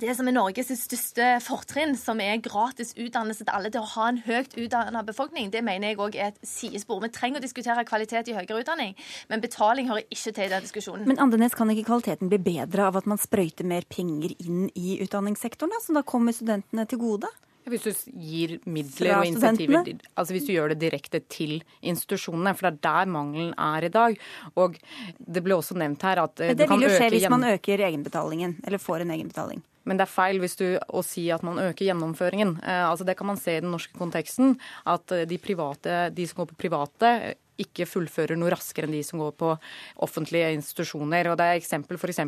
[0.00, 4.08] det som er Norges største fortrinn, som er gratis utdannelse til alle, til å ha
[4.10, 7.02] en høyt utdannet befolkning, det mener jeg òg er et sidespor.
[7.04, 8.96] Vi trenger å diskutere kvalitet i høyere utdanning,
[9.30, 11.06] men betaling hører ikke til i den diskusjonen.
[11.10, 14.98] Men Andenes, kan ikke kvaliteten bli bedre av at man sprøyter mer penger inn i
[15.04, 17.30] utdanningssektoren, da, som da kommer studentene til gode?
[17.70, 22.66] Hvis du gir midler og insentiver, altså hvis du gjør det direkte til institusjonene, for
[22.66, 24.16] det er der mangelen er i dag.
[24.56, 24.78] Og
[25.20, 28.56] det ble også nevnt her at Men Det vil jo skje hvis man øker egenbetalingen,
[28.64, 29.60] eller får en egenbetaling.
[29.88, 32.56] Men det er feil hvis du, å si at man øker gjennomføringen.
[32.62, 34.58] Eh, altså Det kan man se i den norske konteksten.
[34.88, 37.14] At eh, de, private, de som går på private,
[37.60, 39.52] ikke fullfører noe raskere enn de som går på
[40.06, 41.30] offentlige institusjoner.
[41.30, 42.20] Og Det er eksempel f.eks.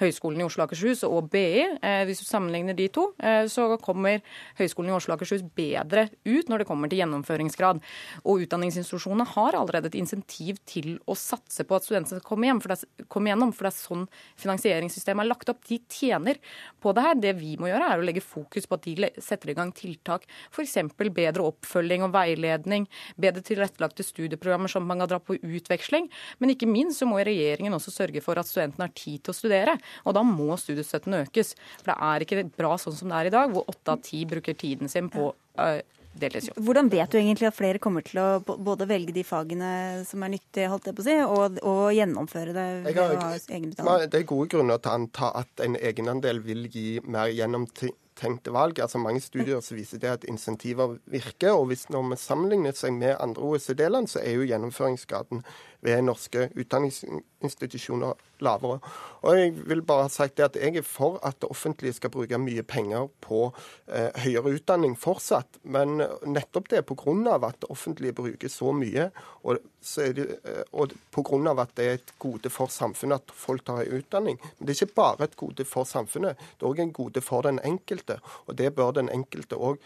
[0.00, 1.64] Høgskolen i Oslo og Akershus og BI.
[1.80, 4.22] Eh, hvis du sammenligner de to, eh, så kommer
[4.58, 7.82] Høgskolen i Oslo og Akershus bedre ut når det kommer til gjennomføringsgrad.
[8.24, 12.62] Og utdanningsinstitusjonene har allerede et insentiv til å satse på at studentene skal komme, hjem,
[12.62, 14.06] for det er, komme gjennom, for det er sånn
[14.42, 15.62] finansieringssystemet er lagt opp.
[15.66, 16.40] De tjener
[16.82, 17.20] på det her.
[17.26, 20.26] Det vi må gjøre, er å legge fokus på at de setter i gang tiltak,
[20.50, 20.76] f.eks.
[20.96, 22.86] bedre oppfølging og veiledning,
[23.20, 24.04] bedre tilrettelagte
[24.56, 26.10] studieprogrammer som man kan dra på utveksling.
[26.38, 29.36] Men ikke minst så må regjeringen også sørge for at studentene har tid til å
[29.36, 29.78] studere.
[30.04, 31.54] Og da må studiestøtten økes.
[31.82, 34.24] For det er ikke bra sånn som det er i dag, hvor åtte av ti
[34.24, 35.80] bruker tiden sin på uh,
[36.20, 36.60] deltidsjobb.
[36.66, 39.70] Hvordan vet du egentlig at flere kommer til å både velge de fagene
[40.08, 43.30] som er nyttige, holdt jeg på å si, og, og gjennomføre det ved å ha
[43.36, 44.10] egenbetaling?
[44.12, 48.80] Det er gode grunner til å anta at en egenandel vil gi mer gjennomtenkte valg.
[48.82, 51.52] Altså Mange studier så viser det at insentiver virker.
[51.54, 55.44] og hvis Når vi sammenligner seg med andre OECD-land, så er jo gjennomføringsgraden
[55.86, 58.80] ved norske utdanningsinstitusjoner lavere.
[59.24, 62.12] Og jeg vil bare ha sagt det at jeg er for at det offentlige skal
[62.12, 63.46] bruke mye penger på
[63.86, 65.60] eh, høyere utdanning fortsatt.
[65.62, 67.36] Men nettopp det pga.
[67.36, 69.10] at det offentlige bruker så mye,
[69.42, 71.54] og, så det, eh, og pga.
[71.62, 74.38] at det er et gode for samfunnet at folk tar høy utdanning.
[74.58, 77.42] Men det er ikke bare et gode for samfunnet, det er òg en gode for
[77.42, 78.20] den enkelte.
[78.46, 79.80] Og det bør den enkelte òg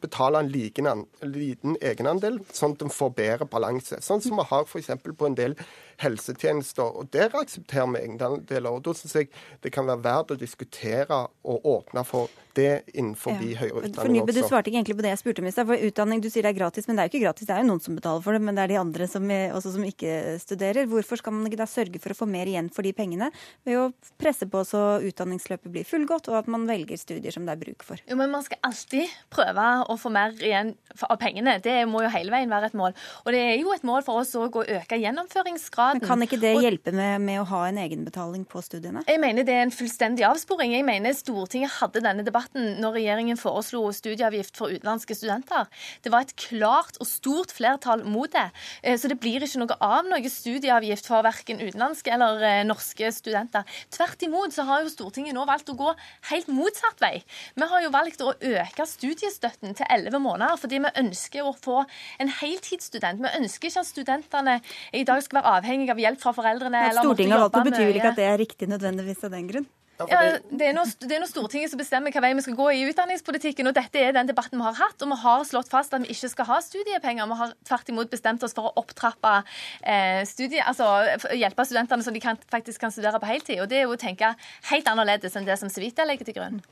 [0.00, 4.00] betale en liten, liten egenandel, sånn at en får bedre balanse.
[4.04, 4.90] Sånn som vi har f.eks.
[5.08, 5.56] på en del
[6.02, 6.96] helsetjenester.
[6.98, 8.70] og Der aksepterer vi egenandeler.
[8.70, 9.30] og Da syns jeg
[9.62, 13.58] det kan være verdt å diskutere og åpne for det innenfor ja.
[13.60, 15.68] høyere utdanning for Nybø, Du svarte ikke egentlig på det jeg spurte om i stad.
[15.68, 17.48] For utdanning, du sier det er gratis, men det er jo ikke gratis.
[17.48, 19.74] Det er jo noen som betaler for det, men det er de andre som, også
[19.76, 20.88] som ikke studerer.
[20.90, 23.30] Hvorfor skal man ikke da sørge for å få mer igjen for de pengene
[23.68, 23.84] ved å
[24.20, 27.86] presse på så utdanningsløpet blir fullgodt, og at man velger studier som det er bruk
[27.86, 28.02] for?
[28.08, 30.74] Jo, men man skal alltid prøve å få mer igjen
[31.06, 31.58] av pengene.
[31.62, 32.96] Det må jo hele veien være et mål.
[33.24, 35.87] Og det er jo et mål for oss å øke gjennomføringsgraden.
[35.96, 39.04] Men kan ikke det hjelpe med, med å ha en egenbetaling på studiene?
[39.08, 40.74] Jeg mener det er en fullstendig avsporing.
[40.76, 45.68] Jeg mener Stortinget hadde denne debatten når regjeringen foreslo studieavgift for utenlandske studenter.
[46.04, 48.48] Det var et klart og stort flertall mot det.
[48.82, 53.12] Eh, så det blir ikke noe av noe studieavgift for verken utenlandske eller eh, norske
[53.14, 53.66] studenter.
[53.94, 55.92] Tvert imot så har jo Stortinget nå valgt å gå
[56.32, 57.22] helt motsatt vei.
[57.54, 61.82] Vi har jo valgt å øke studiestøtten til elleve måneder fordi vi ønsker å få
[62.18, 63.22] en heltidsstudent.
[63.22, 64.56] Vi ønsker ikke at studentene
[64.96, 66.86] i dag skal være avhengig av hjelp fra foreldrene.
[66.90, 69.50] At Stortinget har valgt det, betyr vel ikke at det er riktig nødvendigvis av den
[69.50, 69.68] grunn?
[70.06, 73.66] Ja, det er, er noe Stortinget som bestemmer hva vei vi skal gå i utdanningspolitikken.
[73.66, 75.02] og Dette er den debatten vi har hatt.
[75.02, 77.26] og Vi har slått fast at vi ikke skal ha studiepenger.
[77.26, 79.40] Vi har tvert imot bestemt oss for å opptrappe
[79.82, 80.86] eh, studie, altså
[81.34, 83.58] hjelpe studentene så de kan, faktisk kan studere på heltid.
[83.64, 84.36] og Det er jo å tenke
[84.70, 86.62] helt annerledes enn det som Civita legger til grunn.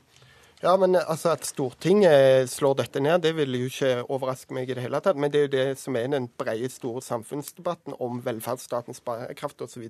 [0.61, 4.71] Ja, men eh, altså At Stortinget slår dette ned, det vil jo ikke overraske meg
[4.71, 5.19] i det hele tatt.
[5.19, 9.85] Men det er jo det som er den brede, store samfunnsdebatten om velferdsstatens bærekraft osv.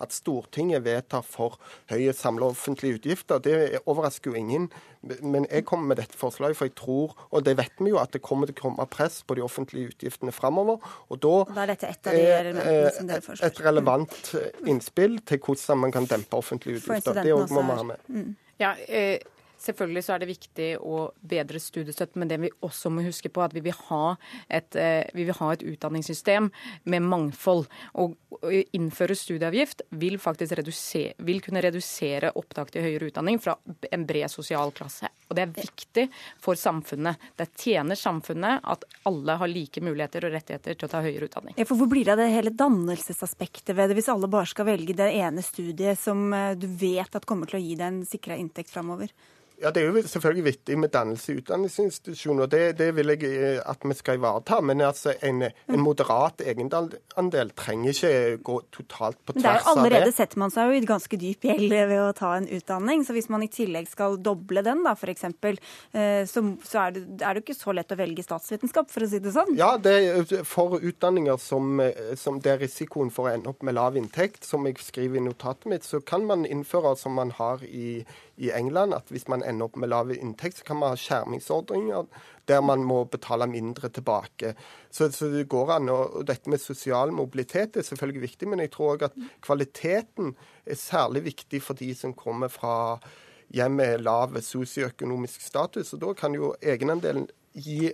[0.00, 1.58] At Stortinget vedtar for
[1.90, 4.68] høye samla offentlige utgifter, det overrasker jo ingen.
[5.20, 8.14] Men jeg kommer med dette forslaget, for jeg tror, og det vet vi jo, at
[8.14, 10.78] det kommer til å komme press på de offentlige utgiftene framover.
[11.10, 13.50] Og da, da er dette et av de er, som dere foreslår.
[13.50, 14.32] Et relevant
[14.70, 17.20] innspill til hvordan man kan dempe offentlige utgifter.
[17.20, 18.08] Det òg må vi ha med.
[18.08, 18.32] Mm.
[18.62, 19.18] Ja, eh,
[19.64, 23.40] Selvfølgelig så er det viktig å bedre studiestøtten, men det vi også må huske på,
[23.40, 24.16] er at vi vil ha
[24.48, 26.50] et, eh, vi vil ha et utdanningssystem
[26.84, 27.66] med mangfold.
[27.94, 33.56] Og å innføre studieavgift vil faktisk redusere, vil kunne redusere opptak til høyere utdanning fra
[33.90, 35.08] en bred sosial klasse.
[35.28, 36.08] Og det er viktig
[36.42, 37.16] for samfunnet.
[37.36, 41.56] Det tjener samfunnet at alle har like muligheter og rettigheter til å ta høyere utdanning.
[41.64, 44.96] For Hvor blir det av det hele dannelsesaspektet ved det, hvis alle bare skal velge
[44.96, 48.36] det ene studiet som eh, du vet at kommer til å gi deg en sikra
[48.36, 49.12] inntekt framover?
[49.64, 52.48] Ja, Det er jo selvfølgelig viktig med dannelse i utdanningsinstitusjoner.
[52.52, 54.60] Det, det vil jeg eh, at vi skal ivareta.
[54.60, 59.86] Men altså, en, en moderat egenandel trenger ikke gå totalt på tvers av det.
[59.86, 63.06] Allerede setter man seg jo i ganske dyp gjeld ved å ta en utdanning.
[63.08, 67.06] Så hvis man i tillegg skal doble den, da f.eks., eh, så, så er, det,
[67.22, 69.56] er det ikke så lett å velge statsvitenskap, for å si det sånn.
[69.56, 73.78] Ja, det for utdanninger som, eh, som det er risikoen for å ende opp med
[73.78, 77.64] lav inntekt, som jeg skriver i notatet mitt, så kan man innføre som man har
[77.64, 78.04] i
[78.36, 82.06] i England at hvis man ender opp med lav inntekt, så kan man ha skjermingsordninger
[82.50, 84.54] der man må betale mindre tilbake.
[84.90, 85.88] Så, så det går an.
[85.88, 90.34] Og dette med sosial mobilitet er selvfølgelig viktig, men jeg tror òg at kvaliteten
[90.66, 92.98] er særlig viktig for de som kommer fra
[93.54, 95.94] hjem med lav sosioøkonomisk status.
[95.94, 97.92] Og da kan jo egenandelen gi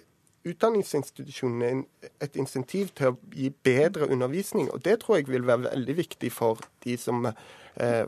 [0.48, 1.84] utdanningsinstitusjonene
[2.24, 4.70] et insentiv til å gi bedre undervisning.
[4.72, 7.28] Og det tror jeg vil være veldig viktig for de som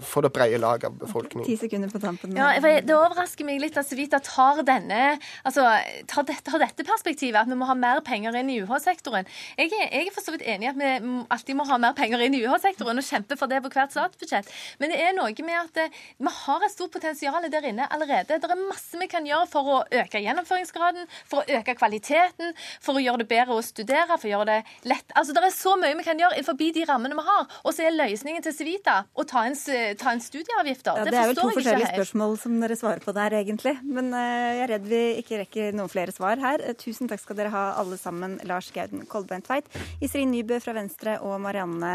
[0.04, 1.46] for det brede lag av befolkningen.
[1.46, 2.36] Ti sekunder på tampen.
[2.36, 5.18] Ja, Det overrasker meg litt at Civita tar, denne,
[5.48, 5.64] altså,
[6.10, 9.28] tar, dette, tar dette perspektivet, at vi må ha mer penger inn i UH-sektoren.
[9.58, 10.90] Jeg, jeg, er for så vidt enig i at vi
[11.32, 14.50] alltid må ha mer penger inn i UH-sektoren og kjempe for det på hvert statsbudsjett.
[14.82, 18.38] Men det er noe med at eh, vi har et stort potensial der inne allerede.
[18.38, 22.52] Det er masse vi kan gjøre for å øke gjennomføringsgraden, for å øke kvaliteten,
[22.82, 25.08] for å gjøre det bedre å studere, for å gjøre det lett.
[25.16, 27.48] Altså, Det er så mye vi kan gjøre innenfor de rammene vi har.
[27.64, 29.58] Og så er løsningen til Civita å ta inn,
[30.00, 30.98] ta inn studieavgifter.
[30.98, 33.74] Ja, det, det er vel to forskjellige spørsmål som dere svarer på der, egentlig.
[33.84, 36.58] Men uh, jeg er redd vi ikke rekker noen flere svar her.
[36.66, 38.38] Uh, tusen takk skal dere ha alle sammen.
[38.48, 39.66] Lars Gauden Kolbein Tveit,
[40.02, 41.94] Iselin Nybø fra Venstre og Marianne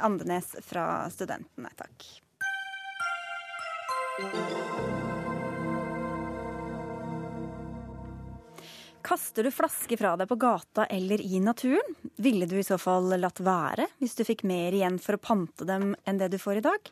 [0.00, 1.70] Andenes fra Studentene.
[1.78, 1.98] Takk.
[9.14, 11.92] Kaster du flasker fra deg på gata eller i naturen?
[12.18, 15.62] Ville du i så fall latt være hvis du fikk mer igjen for å pante
[15.68, 16.90] dem enn det du får i dag?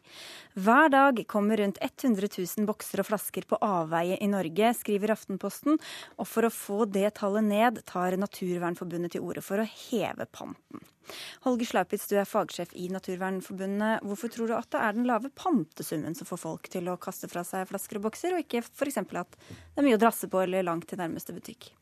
[0.55, 5.83] Hver dag kommer rundt 100 000 bokser og flasker på avveie i Norge, skriver Aftenposten.
[6.23, 10.87] Og for å få det tallet ned, tar Naturvernforbundet til orde for å heve panten.
[11.43, 14.07] Holger Slaupitz, du er fagsjef i Naturvernforbundet.
[14.07, 17.27] Hvorfor tror du at det er den lave pantesummen som får folk til å kaste
[17.35, 19.03] fra seg flasker og bokser, og ikke f.eks.
[19.11, 21.73] at det er mye å drasse på eller langt til nærmeste butikk?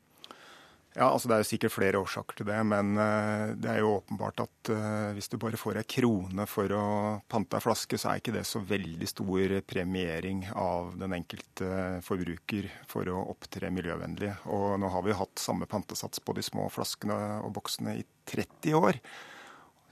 [0.97, 3.93] Ja, altså Det er jo sikkert flere årsaker til det, men uh, det er jo
[4.01, 6.85] åpenbart at uh, hvis du bare får ei krone for å
[7.31, 12.67] pante ei flaske, så er ikke det så veldig stor premiering av den enkelte forbruker
[12.91, 14.33] for å opptre miljøvennlig.
[14.51, 18.81] Og nå har vi hatt samme pantesats på de små flaskene og boksene i 30
[18.81, 18.99] år.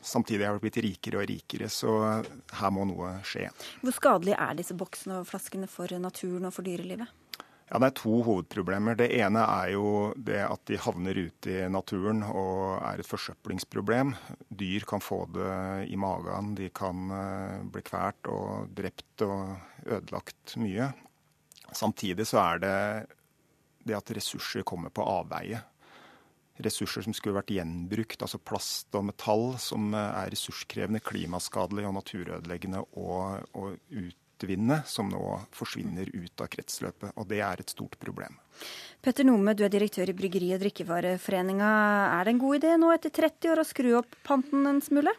[0.03, 1.94] Samtidig har vi blitt rikere og rikere, så
[2.59, 3.49] her må noe skje.
[3.82, 7.14] Hvor skadelige er disse boksene og flaskene for naturen og for dyrelivet?
[7.69, 8.97] Ja, Det er to hovedproblemer.
[8.97, 14.14] Det ene er jo det at de havner ute i naturen og er et forsøplingsproblem.
[14.49, 20.57] Dyr kan få det i magen, de kan eh, bli kvert og drept og ødelagt
[20.57, 20.89] mye.
[21.77, 22.77] Samtidig så er det
[23.85, 25.61] det at ressurser kommer på avveie.
[26.64, 32.81] Ressurser som skulle vært gjenbrukt, altså plast og metall, som er ressurskrevende, klimaskadelig og naturødeleggende
[32.97, 37.12] og, og ut utvinne, som nå forsvinner ut av kretsløpet.
[37.16, 38.39] Og det er et stort problem.
[39.03, 41.70] Petter Nome, du er direktør i Bryggeri- og drikkevareforeninga.
[42.18, 45.14] Er det en god idé nå etter 30 år å skru opp panten en smule?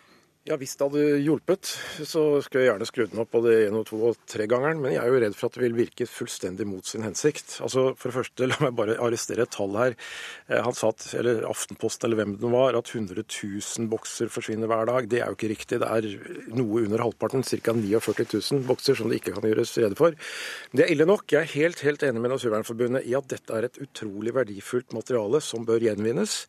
[0.48, 1.68] Ja, Hvis det hadde hjulpet,
[2.08, 4.80] så skulle jeg gjerne skrudd den opp både én og to og tre gangeren.
[4.80, 7.58] Men jeg er jo redd for at det vil virke fullstendig mot sin hensikt.
[7.66, 9.98] Altså, For det første, la meg bare arrestere et tall her.
[10.48, 14.72] Eh, han sa at, eller Aftenpost eller hvem det var, at 100 000 bokser forsvinner
[14.72, 15.12] hver dag.
[15.12, 15.84] Det er jo ikke riktig.
[15.84, 16.10] Det er
[16.56, 17.76] noe under halvparten, ca.
[17.76, 20.16] 49 000 bokser, som det ikke kan gjøres rede for.
[20.72, 21.28] Det er ille nok.
[21.36, 25.44] Jeg er helt, helt enig med Naturvernforbundet i at dette er et utrolig verdifullt materiale
[25.44, 26.46] som bør gjenvinnes.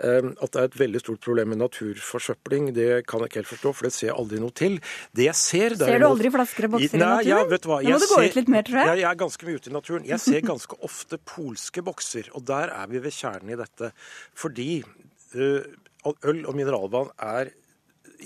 [0.00, 3.50] Ehm, at det er et veldig stort problem med naturforsøpling, det kan jeg ikke helt
[3.50, 4.78] forstå, for det ser jeg aldri noe til.
[5.12, 7.28] Det jeg ser derimot, Ser du aldri flasker og bokser i naturen?
[7.28, 7.78] Ja, vet du hva?
[7.84, 8.88] Nå må du gå ut litt mer, tror jeg.
[8.88, 10.08] Ja, jeg er ganske mye ute i naturen.
[10.08, 13.92] Jeg ser ganske ofte polske bokser, og der er vi ved kjernen i dette.
[14.38, 14.70] Fordi
[15.36, 15.60] uh,
[16.08, 17.52] øl og mineralvann er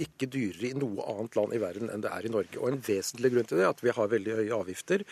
[0.04, 2.60] ikke dyrere i noe annet land i verden enn det er i Norge.
[2.60, 5.04] Og En vesentlig grunn til det er at vi har veldig høye avgifter.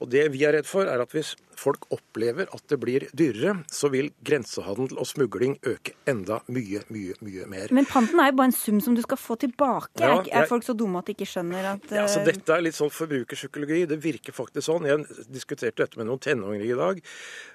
[0.00, 3.58] Og Det vi er redd for, er at hvis folk opplever at det blir dyrere,
[3.70, 7.74] så vil grensehandel og smugling øke enda mye, mye mye mer.
[7.76, 10.00] Men panten er jo bare en sum som du skal få tilbake.
[10.00, 10.32] Ja, jeg...
[10.40, 12.92] Er folk så dumme at de ikke skjønner at ja, altså, Dette er litt sånn
[12.94, 13.82] forbrukerpsykologi.
[13.90, 14.88] Det virker faktisk sånn.
[14.88, 17.02] Jeg diskuterte dette med noen tenåringer i dag.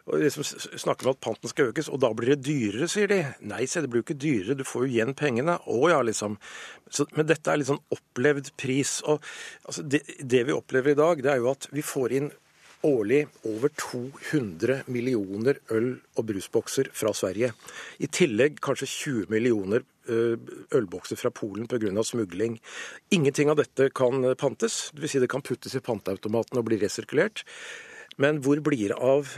[0.06, 3.22] og liksom snakker om at panten skal økes, og da blir det dyrere, sier de.
[3.50, 5.58] Nei, se, det blir jo ikke dyrere, du får jo igjen pengene.
[5.66, 6.38] Å ja, liksom.
[6.90, 8.98] Så, men dette er litt sånn opplevd pris.
[9.06, 9.24] og
[9.66, 12.32] altså, det, det, vi opplever i dag, det er jo at vi får inn
[12.86, 17.52] årlig over 200 millioner øl- og brusbokser fra Sverige.
[17.98, 22.04] I tillegg kanskje 20 millioner ølbokser fra Polen pga.
[22.04, 22.60] smugling.
[23.12, 24.92] Ingenting av dette kan pantes.
[24.94, 25.12] Dvs.
[25.12, 27.44] Si det kan puttes i panteautomaten og bli resirkulert.
[28.18, 29.38] Men hvor blir det av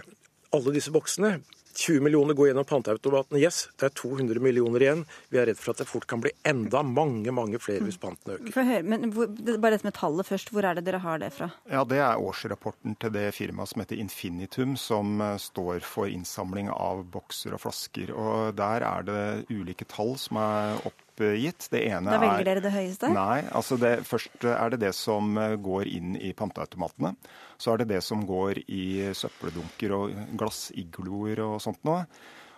[0.51, 1.41] alle disse boksene?
[1.77, 3.39] 20 millioner går gjennom panteautomatene.
[3.41, 5.03] Yes, det er 200 millioner igjen.
[5.29, 8.33] Vi er redd for at det fort kan bli enda mange mange flere hvis panten
[8.33, 8.49] øker.
[8.57, 10.51] Høre, men hvor, bare dette med tallet først.
[10.53, 11.51] Hvor er det dere har det fra?
[11.69, 16.71] Ja, Det er årsrapporten til det firmaet som heter Infinitum, som eh, står for innsamling
[16.73, 18.13] av bokser og flasker.
[18.15, 19.21] Og Der er det
[19.53, 21.67] ulike tall som er opp oppgitt.
[21.71, 23.09] Det ene da velger dere det høyeste?
[23.13, 23.41] Nei.
[23.51, 27.15] altså det, Først er det det som eh, går inn i panteautomatene.
[27.57, 32.05] Så er det det som går i søppeldunker og glassigloer og sånt noe.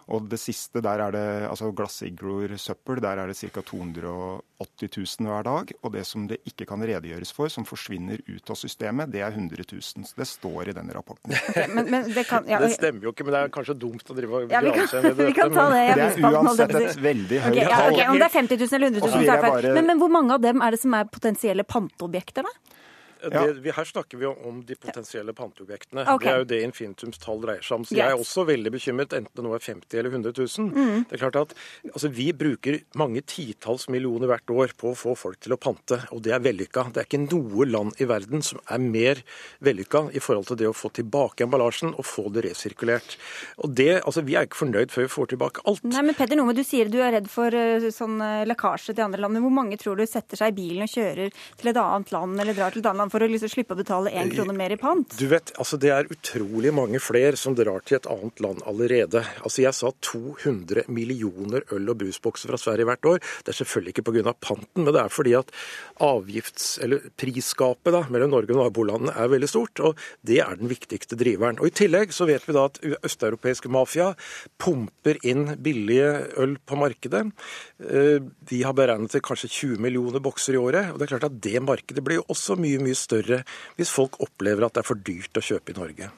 [0.10, 3.62] Og det siste, der er det altså glassigloer, søppel, der er det ca.
[3.62, 4.90] 280
[5.22, 5.74] 000 hver dag.
[5.84, 9.36] Og det som det ikke kan redegjøres for, som forsvinner ut av systemet, det er
[9.36, 10.08] 100 000.
[10.10, 11.36] Så det står i denne rapporten.
[11.76, 14.16] Men, men det, kan, ja, det, stemmer jo ikke, men det er kanskje dumt å
[14.16, 15.82] drive og ja, vi, kan, vi kan ta det.
[16.00, 18.90] det er uansett et veldig høyt okay, ja, okay, Om det er 50 000 eller
[18.90, 19.68] 100 000, så er det feil.
[19.78, 22.79] Men, men hvor mange av dem er det som er potensielle panteobjekter, da?
[23.20, 26.06] Det, vi, her snakker vi om de potensielle panteobjektene.
[26.16, 26.26] Okay.
[26.26, 27.86] Det er jo det Infintums tall dreier seg om.
[27.88, 28.00] Så yes.
[28.00, 30.70] jeg er også veldig bekymret, enten det nå er 50 eller 100 000.
[30.72, 31.06] Mm.
[31.10, 31.56] Det er klart at
[31.92, 36.00] altså, Vi bruker mange titalls millioner hvert år på å få folk til å pante,
[36.16, 36.88] og det er vellykka.
[36.96, 39.24] Det er ikke noe land i verden som er mer
[39.66, 43.18] vellykka i forhold til det å få tilbake emballasjen og få det resirkulert.
[43.64, 45.84] Og det, altså Vi er ikke fornøyd før vi får tilbake alt.
[45.90, 49.06] Nei, men Petter Nome, du sier du er redd for eh, sånn eh, lekkasje til
[49.08, 49.36] andre land.
[49.36, 52.40] Men hvor mange tror du setter seg i bilen og kjører til et annet land
[52.40, 54.74] eller drar til et annet land for å liksom slippe å betale én krone mer
[54.74, 55.16] i pant?
[55.20, 59.24] Du vet, altså Det er utrolig mange flere som drar til et annet land allerede.
[59.44, 63.20] Altså Jeg sa 200 millioner øl- og brusbokser fra Sverige hvert år.
[63.44, 64.34] Det er selvfølgelig ikke pga.
[64.40, 65.52] panten, men det er fordi at
[66.00, 69.80] avgifts- eller prisgapet da, mellom Norge og nabolandene er veldig stort.
[69.80, 71.60] og Det er den viktigste driveren.
[71.60, 74.16] Og I tillegg så vet vi da at østeuropeisk mafia
[74.58, 77.32] pumper inn billige øl på markedet.
[77.80, 80.92] De Vi har beregnet til kanskje 20 millioner bokser i året.
[80.92, 83.42] og det er klart at Det markedet blir jo også mye mye større
[83.80, 86.12] hvis folk opplever at det er for dyrt å kjøpe i Norge.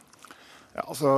[0.72, 1.12] Ja, altså,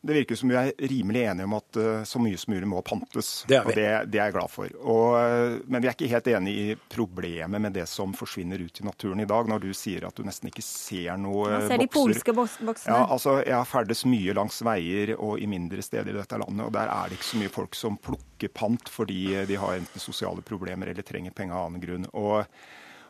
[0.00, 2.78] det virker som vi er rimelig enige om at eh, så mye som mulig må
[2.86, 3.30] pantes.
[3.50, 3.72] Det er vi.
[3.72, 4.74] Og det, det er jeg glad for.
[4.78, 8.78] Og, eh, men vi er ikke helt enig i problemet med det som forsvinner ut
[8.78, 11.82] i naturen i dag, når du sier at du nesten ikke ser noe Man ser
[11.82, 12.94] de polske boks- boksene.
[12.94, 16.66] Ja, altså, Jeg har ferdes mye langs veier og i mindre steder i dette landet,
[16.68, 20.04] og der er det ikke så mye folk som plukker pant fordi de har enten
[20.04, 22.06] sosiale problemer eller trenger penger av annen grunn.
[22.14, 22.44] Og,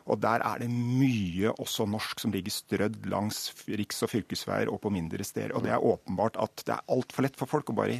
[0.09, 4.81] og der er det mye også norsk som ligger strødd langs riks- og fylkesveier og
[4.83, 5.53] på mindre steder.
[5.55, 7.99] Og det er åpenbart at det er altfor lett for folk å bare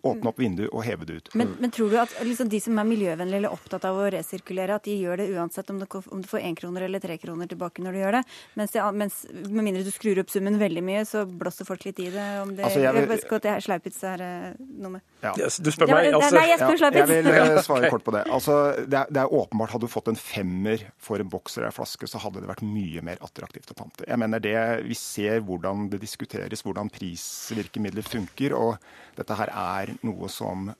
[0.00, 1.28] åpne opp vinduet og heve det ut.
[1.36, 4.78] Men, men tror du at liksom, de som er miljøvennlige eller opptatt av å resirkulere,
[4.80, 7.92] at de gjør det uansett om, du får én kroner eller tre kroner tilbake når
[7.92, 8.24] du gjør det?
[8.56, 12.00] Mens, det, mens med mindre du skrur opp summen veldig mye, så blåser folk litt
[12.00, 12.28] i det.
[12.40, 13.66] Om det Altså, jeg jeg, jeg jeg, jeg,
[14.00, 18.04] jeg, det er Du spør meg, altså Nei, jeg spør jeg vil eh, svare kort
[18.06, 18.22] på det.
[18.32, 21.68] Altså, det, er, det er åpenbart Hadde du fått en femmer for en boks eller
[21.68, 24.06] en flaske, så hadde det vært mye mer attraktivt å pante.
[24.08, 24.56] Jeg mener det,
[24.86, 28.56] Vi ser hvordan det diskuteres, hvordan prisvirkemidler funker.
[28.56, 28.76] og
[29.18, 30.70] Dette her er noe som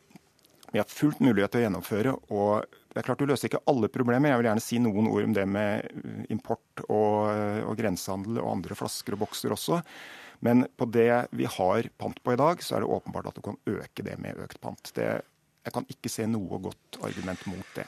[0.70, 2.14] vi har fullt mulighet til å gjennomføre.
[2.30, 4.32] og det er klart Du løser ikke alle problemer.
[4.32, 7.28] Jeg vil gjerne si noen ord om det med import og,
[7.68, 9.78] og grensehandel og andre flasker og bokser også.
[10.40, 13.44] Men på det vi har pant på i dag, så er det åpenbart at du
[13.44, 14.92] kan øke det med økt pant.
[14.96, 15.08] Det,
[15.66, 17.86] jeg kan ikke se noe godt argument mot det.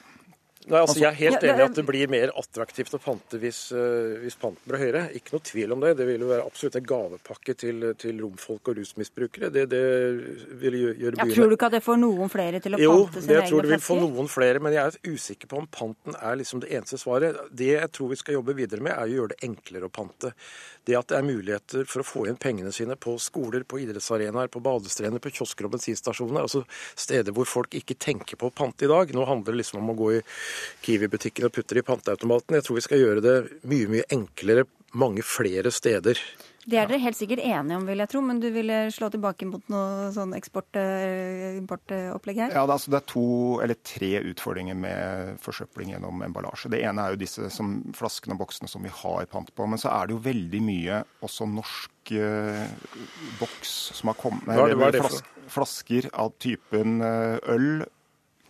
[0.71, 3.61] Nei, altså, Jeg er helt enig i at det blir mer attraktivt å pante hvis,
[3.75, 5.03] eh, hvis panten blir høyere.
[5.19, 5.97] Ikke noe tvil om det.
[5.99, 9.51] Det vil jo være absolutt en gavepakke til, til romfolk og rusmisbrukere.
[9.55, 9.83] Det, det
[10.63, 12.93] vil gjøre gjøre Ja, tror du ikke at det får noen flere til å jo,
[12.95, 15.51] pante det sine jeg tror egne det vil få noen flere, men jeg er usikker
[15.51, 17.41] på om panten er liksom det eneste svaret.
[17.51, 20.33] Det jeg tror vi skal jobbe videre med, er å gjøre det enklere å pante.
[20.87, 24.51] Det at det er muligheter for å få inn pengene sine på skoler, på idrettsarenaer,
[24.51, 26.65] på badestrender, på kiosker og bensinstasjoner, altså
[26.99, 29.13] steder hvor folk ikke tenker på å pante i dag.
[29.15, 30.23] Nå handler det liksom om å gå i
[30.83, 32.57] Kiwi-butikken og putter det i panteautomaten.
[32.59, 33.37] Jeg tror vi skal gjøre det
[33.69, 36.19] mye, mye enklere mange flere steder.
[36.63, 39.43] Det er dere helt sikkert enige om, vil jeg tro, men du ville slå tilbake
[39.51, 42.53] mot noe sånn eksport-importopplegg her?
[42.55, 43.25] Ja, det, er, altså, det er to
[43.65, 46.71] eller tre utfordringer med forsøpling gjennom emballasje.
[46.73, 49.67] Det ene er jo disse som, flaskene og boksene som vi har pant på.
[49.73, 52.69] Men så er det jo veldig mye også norsk eh,
[53.41, 55.23] boks som har kommet Hva er det- hva er det
[55.53, 57.83] Flasker av typen eh, øl.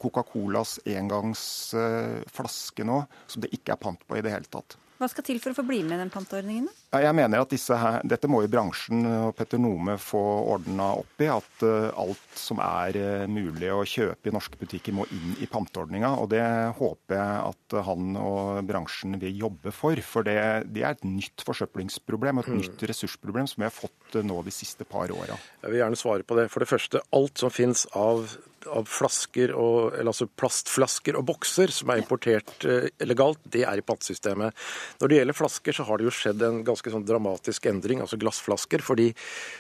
[0.03, 4.79] Coca-Colas engangsflaske nå, som det ikke er pant på i det hele tatt.
[5.03, 6.69] Hva skal til for å få bli med i den panteordningen?
[6.69, 7.01] da?
[7.01, 10.21] Ja, Jeg mener at disse her, Dette må jo bransjen og Petter Nome få
[10.53, 11.27] ordna opp i.
[11.27, 15.49] At eh, alt som er eh, mulig å kjøpe i norske butikker må inn i
[15.51, 16.13] panteordninga.
[16.23, 16.45] Og det
[16.79, 19.99] håper jeg at han og bransjen vil jobbe for.
[20.07, 20.39] For det,
[20.71, 24.55] det er et nytt forsøplingsproblem, et nytt ressursproblem som vi har fått eh, nå de
[24.55, 25.41] siste par åra.
[25.65, 26.47] Jeg vil gjerne svare på det.
[26.53, 28.37] For det første, alt som finnes av,
[28.71, 33.81] av flasker, og, eller altså plastflasker og bokser som er importert eh, legalt, det er
[33.81, 34.55] i pantesystemet.
[35.01, 38.19] Når det gjelder flasker, så har det jo skjedd en ganske sånn dramatisk endring, altså
[38.21, 39.11] glassflasker, fordi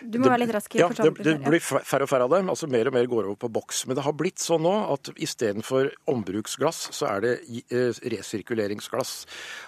[0.03, 2.31] Du må det- være litt rask i Ja, det, det blir færre og færre av
[2.31, 2.49] dem.
[2.49, 3.87] altså Mer og mer går over på boks.
[3.87, 7.35] Men det har blitt sånn nå at istedenfor ombruksglass, så er det
[7.71, 9.27] eh, resirkuleringsglass.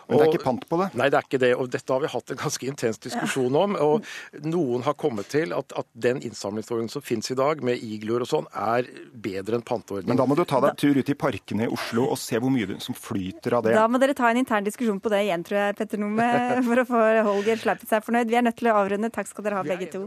[0.09, 0.91] Men det er ikke pant på det?
[0.99, 1.53] Nei, det er ikke det.
[1.57, 3.77] Og dette har vi hatt en ganske intens diskusjon om.
[3.81, 8.25] Og noen har kommet til at, at den innsamlingsordningen som finnes i dag, med igloer
[8.27, 8.89] og sånn, er
[9.25, 10.11] bedre enn panteordning.
[10.13, 12.41] Men da må du ta deg en tur ut i parkene i Oslo og se
[12.41, 13.75] hvor mye som flyter av det.
[13.79, 16.29] Da må dere ta en intern diskusjon på det igjen, tror jeg, Petter Nome,
[16.69, 18.31] for å få Holger Sleipet seg fornøyd.
[18.31, 19.13] Vi er nødt til å avrunde.
[19.15, 20.07] Takk skal dere ha, begge to.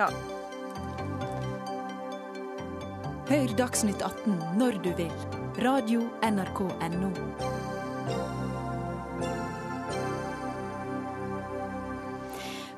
[0.00, 0.10] Ja.
[3.32, 5.12] Hør Dagsnytt 18 når du vil.
[5.62, 7.61] Radio NRK Radio.nrk.no.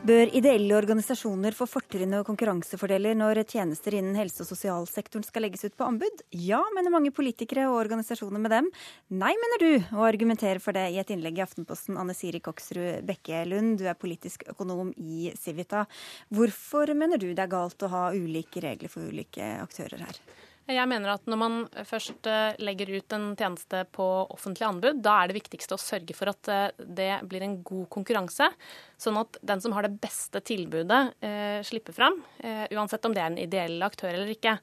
[0.04, 5.64] Bør ideelle organisasjoner få fortrinn og konkurransefordeler når tjenester innen helse- og sosialsektoren skal legges
[5.64, 6.20] ut på anbud?
[6.36, 8.68] Ja, mener mange politikere og organisasjoner med dem.
[9.08, 11.96] Nei, mener du, og argumenterer for det i et innlegg i Aftenposten.
[11.96, 15.86] Anne Siri Koksrud Bekkelund, du er politisk økonom i Civita.
[16.28, 20.20] Hvorfor mener du det er galt å ha ulike regler for ulike aktører her?
[20.64, 25.18] Jeg mener at når man først eh, legger ut en tjeneste på offentlig anbud, da
[25.20, 28.48] er det viktigste å sørge for at eh, det blir en god konkurranse.
[28.96, 32.16] Sånn at den som har det beste tilbudet, eh, slipper fram.
[32.72, 34.56] Uansett om det er en ideell aktør eller ikke.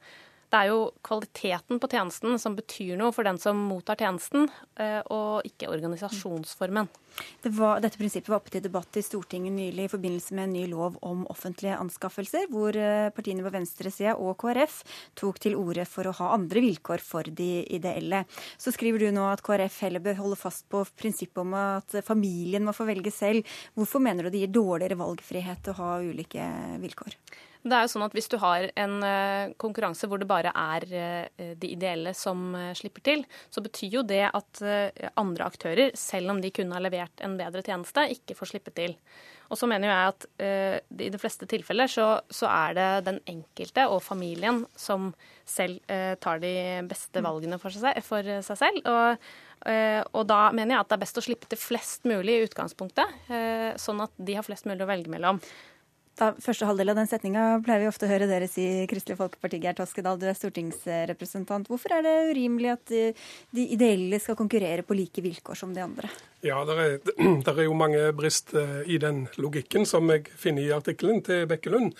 [0.51, 4.99] Det er jo kvaliteten på tjenesten som betyr noe for den som mottar tjenesten, eh,
[5.07, 6.89] og ikke organisasjonsformen.
[7.43, 10.55] Det var, dette prinsippet var oppe til debatt i Stortinget nylig i forbindelse med en
[10.57, 14.81] ny lov om offentlige anskaffelser, hvor eh, partiene på venstresida og KrF
[15.21, 18.25] tok til orde for å ha andre vilkår for de ideelle.
[18.59, 22.67] Så skriver du nå at KrF heller bør holde fast på prinsippet om at familien
[22.67, 23.47] må få velge selv.
[23.79, 26.49] Hvorfor mener du det gir dårligere valgfrihet å ha ulike
[26.83, 27.15] vilkår?
[27.61, 30.85] Det er jo sånn at Hvis du har en uh, konkurranse hvor det bare er
[30.89, 34.61] uh, de ideelle som uh, slipper til, så betyr jo det at
[35.19, 38.95] andre aktører, selv om de kunne ha levert en bedre tjeneste, ikke får slippe til.
[39.51, 40.25] Og så mener jeg at
[41.03, 45.09] i de fleste tilfeller så, så, er det den enkelte og familien som
[45.47, 45.81] selv
[46.23, 46.53] tar de
[46.87, 47.27] beste mm.
[47.27, 48.87] valgene for seg, for seg selv.
[48.87, 49.27] Og,
[50.13, 53.19] og da mener jeg at det er best å slippe til flest mulig i utgangspunktet,
[53.81, 55.41] sånn at de har flest mulig å velge mellom
[56.19, 59.61] da, første halvdel av den setninga pleier vi ofte å høre dere si, Kristelig Folkeparti.
[59.63, 61.69] Geir Toskedal, du er stortingsrepresentant.
[61.71, 63.05] Hvorfor er det urimelig at de,
[63.55, 66.11] de ideelle skal konkurrere på like vilkår som de andre?
[66.43, 66.97] Ja, det er,
[67.51, 71.91] er, jo mange brist eh, i den logikken som jeg finner i artikkelen til Bekkelund.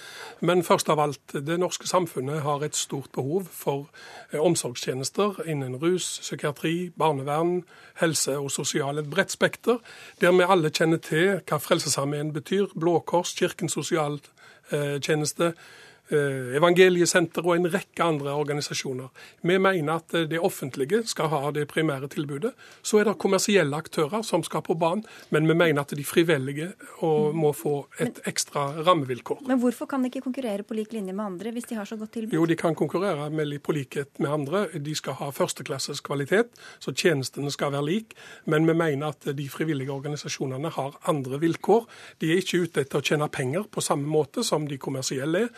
[0.42, 3.92] Men først av alt, det norske samfunnet har et stort behov for
[4.32, 7.62] eh, omsorgstjenester innen rus, psykiatri, barnevern,
[8.02, 8.98] helse og sosial.
[8.98, 9.78] Et bredt spekter,
[10.22, 12.74] der vi alle kjenner til hva Frelsesarmeen betyr.
[12.74, 15.70] Blå Kors, Kirkens sosialtjeneste, eh,
[16.12, 19.08] Evangeliesenter og en rekke andre organisasjoner.
[19.48, 22.52] Vi mener at det offentlige skal ha det primære tilbudet.
[22.84, 26.72] Så er det kommersielle aktører som skal på banen, men vi mener at de frivillige
[27.02, 29.44] må få et ekstra rammevilkår.
[29.48, 31.98] Men hvorfor kan de ikke konkurrere på lik linje med andre hvis de har så
[32.00, 32.36] godt tilbud?
[32.36, 34.66] Jo, de kan konkurrere med, på likhet med andre.
[34.74, 38.16] De skal ha førsteklasses kvalitet, så tjenestene skal være lik.
[38.46, 41.88] Men vi mener at de frivillige organisasjonene har andre vilkår.
[42.22, 45.52] De er ikke ute etter å tjene penger på samme måte som de kommersielle er.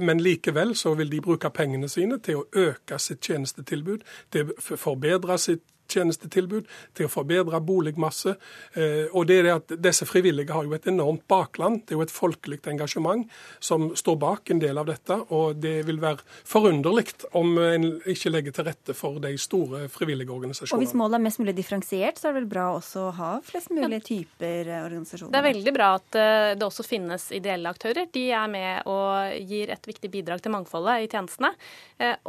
[0.00, 4.76] Men likevel så vil de bruke pengene sine til å øke sitt tjenestetilbud, til å
[4.76, 8.34] forbedre sitt tjenestetilbud, til å forbedre boligmasse.
[8.74, 11.84] Eh, og det er det at Disse frivillige har jo et enormt bakland.
[11.86, 13.24] Det er jo et folkelig engasjement
[13.64, 15.16] som står bak en del av dette.
[15.34, 17.06] Og det vil være forunderlig
[17.38, 20.76] om en ikke legger til rette for de store frivillige organisasjonene.
[20.76, 23.30] Og Hvis målet er mest mulig differensiert, så er det vel bra også å ha
[23.44, 25.32] flest mulig typer eh, organisasjoner?
[25.32, 28.10] Det er veldig bra at eh, det også finnes ideelle aktører.
[28.12, 31.52] De er med og gir et viktig bidrag til mangfoldet i tjenestene.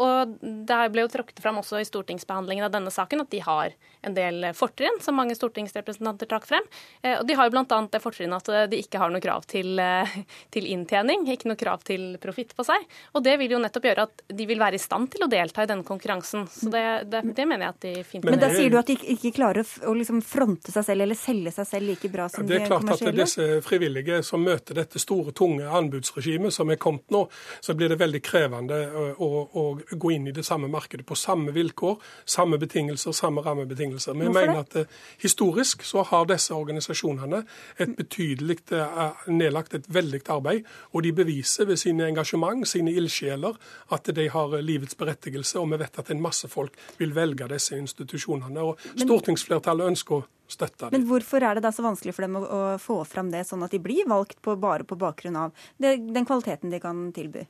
[0.02, 3.49] Og det ble jo tråkket fram også i stortingsbehandlingen av denne saken at de har
[3.50, 6.64] har en del fortrinn, som mange stortingsrepresentanter trakk frem.
[7.02, 7.80] Eh, og de har jo bl.a.
[7.92, 10.14] det fortrinnet at eh, de ikke har noe krav til, eh,
[10.54, 12.86] til inntjening, ikke noe krav til profitt på seg.
[13.18, 15.66] Og det vil jo nettopp gjøre at de vil være i stand til å delta
[15.66, 16.48] i denne konkurransen.
[16.52, 18.96] Så det, det, det mener jeg at de fint Men da sier du at de
[19.16, 22.62] ikke klarer å liksom fronte seg selv eller selge seg selv like bra som de
[22.64, 22.80] kommersielle?
[22.80, 27.12] Det er klart at disse frivillige som møter dette store, tunge anbudsregimet som er kommet
[27.12, 27.26] nå,
[27.60, 28.80] så blir det veldig krevende
[29.20, 34.14] å, å gå inn i det samme markedet på samme vilkår, samme betingelser, samme rammebetingelser.
[34.14, 37.44] Vi Hvorfor mener at uh, historisk så har disse organisasjonene
[37.80, 43.56] et betydelig uh, nedlagt et veldig arbeid, og de beviser ved sine engasjement, sine ildsjeler,
[43.92, 47.48] at de har uh, livets berettigelse, og vi vet at en masse folk vil velge
[47.50, 48.60] disse institusjonene.
[48.60, 50.94] og Stortingsflertallet ønsker å dem.
[50.96, 53.64] Men hvorfor er det da så vanskelig for dem å, å få fram det, sånn
[53.66, 57.46] at de blir valgt på, bare på bakgrunn av det, den kvaliteten de kan tilby?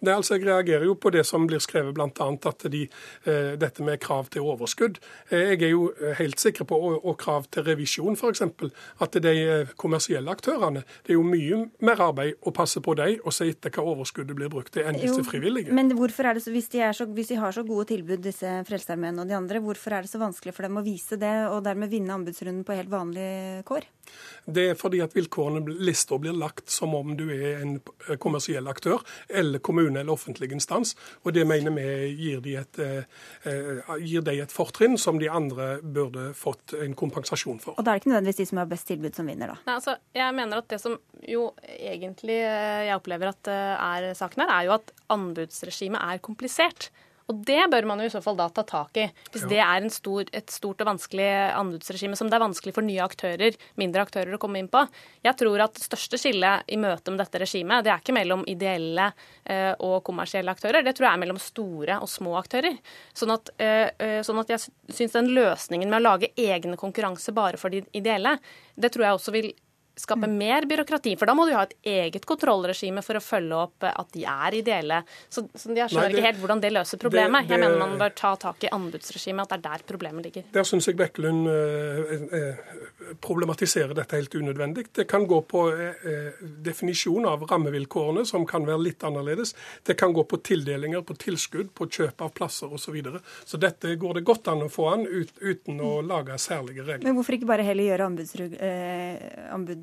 [0.00, 2.28] Nei, altså, jeg reagerer jo på det som blir skrevet, bl.a.
[2.50, 2.84] at de,
[3.28, 5.00] eh, dette med krav til overskudd.
[5.30, 5.88] Eh, jeg er jo
[6.18, 8.44] helt sikker på, og, og krav til revisjon f.eks.,
[9.04, 13.18] at de eh, kommersielle aktørene Det er jo mye mer arbeid å passe på dem
[13.24, 15.74] og se etter hva overskuddet blir brukt til, enn disse frivillige.
[15.74, 18.58] Men hvorfor er det så, hvis, de så, hvis de har så gode tilbud, disse
[18.68, 21.62] Frelsesarmeen og de andre, hvorfor er det så vanskelig for dem å vise det, og
[21.66, 22.37] dermed vinne anbudsrunden?
[22.38, 23.84] Anbudsrunden på helt vanlige kår?
[24.46, 27.80] Det er fordi at vilkårene lista blir lagt som om du er en
[28.18, 30.96] kommersiell aktør eller kommune eller offentlig instans.
[31.24, 35.80] Og det mener vi gir de et, eh, gir de et fortrinn som de andre
[35.82, 37.74] burde fått en kompensasjon for.
[37.76, 39.58] Og da er det ikke nødvendigvis de som har best tilbud som vinner, da?
[39.66, 44.14] Nei, altså, jeg mener at det som jo egentlig eh, jeg opplever at eh, er
[44.14, 46.90] saken her, er jo at anbudsregimet er komplisert.
[47.28, 49.04] Og det bør man jo i så fall da ta tak i,
[49.34, 49.50] hvis ja.
[49.50, 53.58] det er stor, et stort og vanskelig anbudsregime som det er vanskelig for nye aktører,
[53.80, 54.80] mindre aktører, å komme inn på.
[55.26, 58.46] Jeg tror at det største skillet i møte med dette regimet, det er ikke mellom
[58.48, 59.10] ideelle
[59.44, 62.80] eh, og kommersielle aktører, det tror jeg er mellom store og små aktører.
[63.16, 64.64] Sånn at, eh, eh sånn at jeg
[64.96, 68.38] syns den løsningen med å lage egne konkurranser bare for de ideelle,
[68.78, 69.52] det tror jeg også vil
[70.00, 70.36] skape mm.
[70.38, 71.14] mer byråkrati.
[71.18, 74.58] For da må du ha et eget kontrollregime for å følge opp at de er
[74.60, 75.02] ideelle.
[75.28, 77.46] Så, så jeg skjønner ikke helt hvordan det løser problemet.
[77.46, 80.28] Det, det, jeg mener man bør ta tak i anbudsregimet, at det er der problemet
[80.28, 80.48] ligger.
[80.54, 82.62] Der syns jeg Bekkelund eh, eh,
[83.20, 84.88] problematiserer dette helt unødvendig.
[84.94, 89.54] Det kan gå på eh, eh, definisjon av rammevilkårene, som kan være litt annerledes.
[89.86, 92.88] Det kan gå på tildelinger, på tilskudd, på kjøp av plasser osv.
[92.88, 93.18] Så, videre.
[93.44, 97.04] så dette går det godt an å få an ut, uten å lage særlige regler.
[97.04, 98.54] Men hvorfor ikke bare heller gjøre anbudsrug,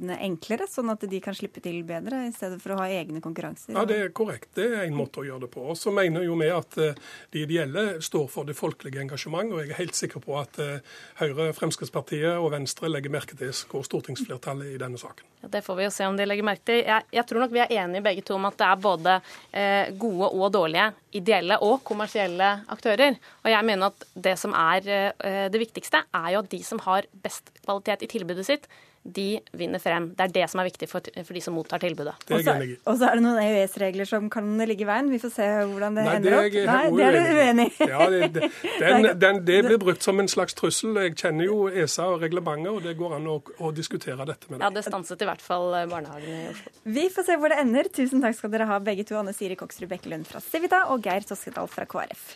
[0.06, 3.22] anbudene enklere, sånn at de kan slippe til bedre, i stedet for å ha egne
[3.22, 3.74] konkurranser?
[3.74, 4.54] Ja, Det er korrekt.
[4.56, 5.62] Det er en måte å gjøre det på.
[5.70, 6.96] Og Så mener jo vi at eh,
[7.32, 10.80] de ideelle står for det folkelige engasjement, og jeg er helt sikker på at eh,
[11.20, 15.26] Høyre, Fremskrittspartiet og Venstre legger merke til hvor stortingsflertallet i denne saken.
[15.42, 16.84] Ja, det får vi jo se om de legger merke til.
[16.86, 19.20] Jeg, jeg tror nok vi er enige begge to om at det er både
[19.52, 23.16] eh, gode og dårlige ideelle og kommersielle aktører.
[23.44, 26.82] Og jeg mener at det som er eh, det viktigste, er jo at de som
[26.86, 28.68] har best kvalitet i tilbudet sitt,
[29.06, 30.08] de vinner frem.
[30.18, 32.16] Det er det som er viktig for, for de som mottar tilbudet.
[32.26, 35.12] Og så er det noen EØS-regler som kan ligge i veien.
[35.14, 36.58] Vi får se hvordan det Nei, ender opp.
[36.72, 37.90] Nei, det er du uenig i.
[37.92, 38.50] Ja, det, det,
[38.82, 40.98] den, den, det blir brukt som en slags trussel.
[41.06, 44.58] Jeg kjenner jo ESA og reglementet, og det går an å, å diskutere dette med
[44.58, 44.66] dem.
[44.66, 46.76] Ja, det stanset i hvert fall eh, barnehagen i Oslo.
[46.98, 47.94] Vi får se hvor det ender.
[47.94, 51.30] Tusen takk skal dere ha begge to, Anne Siri Koksrud Bekkelund fra Civita og Geir
[51.30, 52.30] Toskedal fra KrF.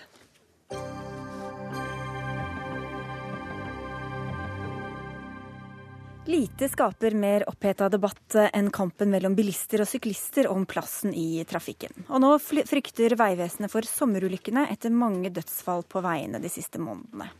[6.29, 12.03] Lite skaper mer oppheta debatt enn kampen mellom bilister og syklister om plassen i trafikken.
[12.05, 17.31] Og nå frykter Vegvesenet for sommerulykkene etter mange dødsfall på veiene de siste månedene.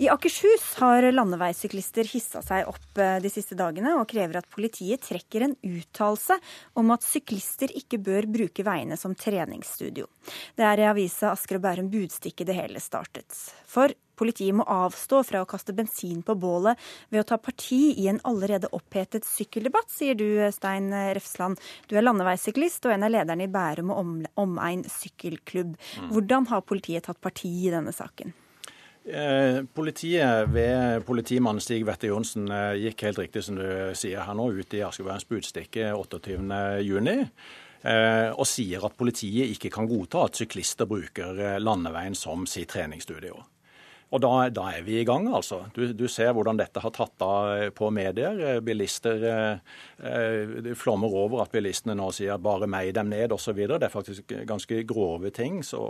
[0.00, 5.04] I Akershus har landeveissyklister hissa seg opp eh, de siste dagene og krever at politiet
[5.04, 6.36] trekker en uttalelse
[6.80, 10.08] om at syklister ikke bør bruke veiene som treningsstudio.
[10.56, 13.28] Det er i avisa Asker og Bærum Budstikke det hele startet.
[13.68, 16.80] For Politiet må avstå fra å kaste bensin på bålet
[17.12, 21.60] ved å ta parti i en allerede opphetet sykkeldebatt, sier du, Stein Refsland.
[21.90, 25.76] Du er landeveissyklist og en av lederne i Bærum og omegn sykkelklubb.
[25.76, 26.10] Mm.
[26.14, 28.34] Hvordan har politiet tatt parti i denne saken?
[29.06, 34.34] Eh, politiet ved politimann Stig Wette Johnsen eh, gikk helt riktig som du sier her
[34.34, 37.12] nå ut i Askebærens Budstikke 28.6
[37.86, 43.38] eh, og sier at politiet ikke kan godta at syklister bruker landeveien som sitt treningsstudio.
[44.14, 45.64] Og da, da, er vi i gang, altså.
[45.74, 48.60] Du, du, ser hvordan dette har tatt av på medier.
[48.62, 53.58] Bilister eh, flommer over at bilistene nå sier 'bare meg dem ned' osv.
[53.66, 55.82] Det er faktisk ganske grove ting så,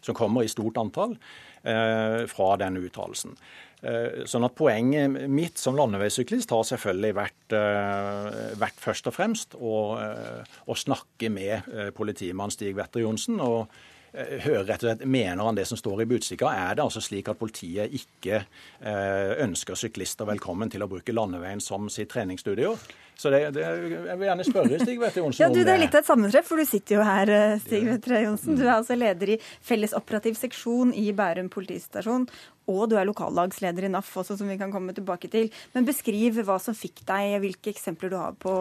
[0.00, 1.18] som kommer i stort antall
[1.64, 3.34] eh, fra den uttalelsen.
[3.80, 9.56] Eh, sånn at Poenget mitt som landeveissyklist har selvfølgelig vært, eh, vært først og fremst
[9.56, 13.40] å, eh, å snakke med politimann Stig Wetter Johnsen.
[13.40, 13.68] og
[14.12, 16.50] Eh, hører rett og slett, Mener han det som står i Budstikka?
[16.50, 21.62] Er det altså slik at politiet ikke eh, ønsker syklister velkommen til å bruke landeveien
[21.62, 22.74] som sitt treningsstudio?
[23.20, 25.96] Så det, det, Jeg vil gjerne spørre Stig Vetre Johnsen ja, du, Det er litt
[25.96, 28.56] av et sammentreff, for du sitter jo her, eh, Stig Vetre Johnsen.
[28.56, 32.24] Du er altså leder i Felles operativ seksjon i Bærum politistasjon.
[32.70, 35.50] Og du er lokallagsleder i NAF også, som vi kan komme tilbake til.
[35.74, 38.54] Men beskriv hva som fikk deg, hvilke eksempler du har på,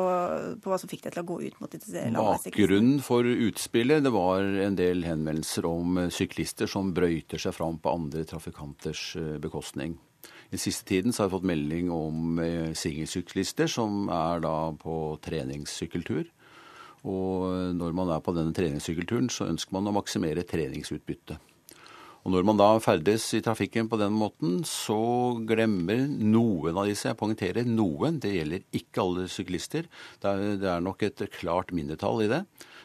[0.59, 4.11] på hva som fikk deg til å gå ut mot disse Bakgrunnen for utspillet det
[4.15, 9.95] var en del henvendelser om syklister som brøyter seg fram på andre trafikanters eh, bekostning.
[10.49, 14.95] I siste tiden har jeg fått melding om eh, singelsyklister som er da på
[15.25, 16.25] treningssykkeltur.
[17.07, 21.37] Og når man er på denne treningssykkelturen, så ønsker man å maksimere treningsutbyttet.
[22.25, 24.99] Og når man da ferdes i trafikken på den måten, så
[25.47, 29.87] glemmer noen av disse, jeg poengterer noen, det gjelder ikke alle syklister,
[30.19, 32.41] det er, det er nok et klart mindretall i det,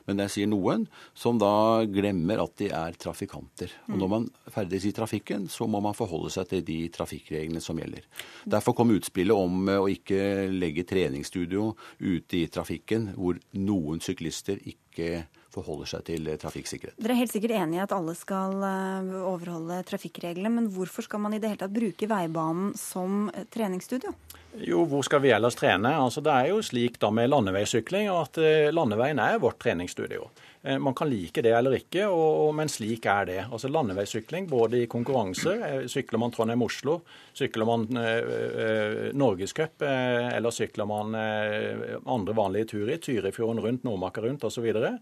[0.09, 0.87] men jeg sier noen,
[1.17, 3.73] som da glemmer at de er trafikanter.
[3.89, 7.79] Og når man ferdes i trafikken, så må man forholde seg til de trafikkreglene som
[7.81, 8.05] gjelder.
[8.45, 11.71] Derfor kom utspillet om å ikke legge treningsstudio
[12.05, 15.25] ute i trafikken, hvor noen syklister ikke
[15.55, 16.99] forholder seg til trafikksikkerhet.
[16.99, 21.23] Dere er helt sikkert enig i at alle skal eh, overholde trafikkreglene, men hvorfor skal
[21.23, 24.15] man i det hele tatt bruke veibanen som treningsstudio?
[24.63, 25.91] Jo, hvor skal vi ellers trene?
[25.99, 30.29] Altså, det er jo slik da med landeveissykling at eh, landeveien er vårt treningsstudio.
[30.63, 33.41] Eh, man kan like det eller ikke, og, men slik er det.
[33.49, 37.01] Altså Landeveissykling både i konkurranse, eh, sykler man Trondheim-Oslo,
[37.35, 44.23] sykler man eh, Norgescup, eh, eller sykler man eh, andre vanlige turer, Tyrifjorden rundt, Nordmarka
[44.23, 44.97] rundt osv., så, videre,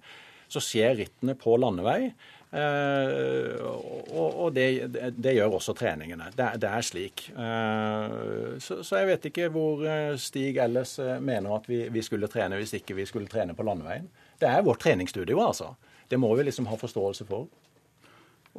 [0.48, 2.14] så skjer rittene på landevei.
[2.53, 3.64] Eh,
[4.12, 4.66] og, det,
[5.16, 6.28] det, gjør også treningene.
[6.36, 7.24] Det, det er slik.
[7.32, 8.16] Eh,
[8.61, 12.61] så, så, jeg vet ikke hvor eh, Stig ellers mener at vi, vi, skulle trene
[12.61, 14.11] hvis ikke vi skulle trene på landeveien.
[14.40, 15.72] Det er vårt treningsstudio, altså.
[16.09, 17.48] Det må vi liksom ha forståelse for.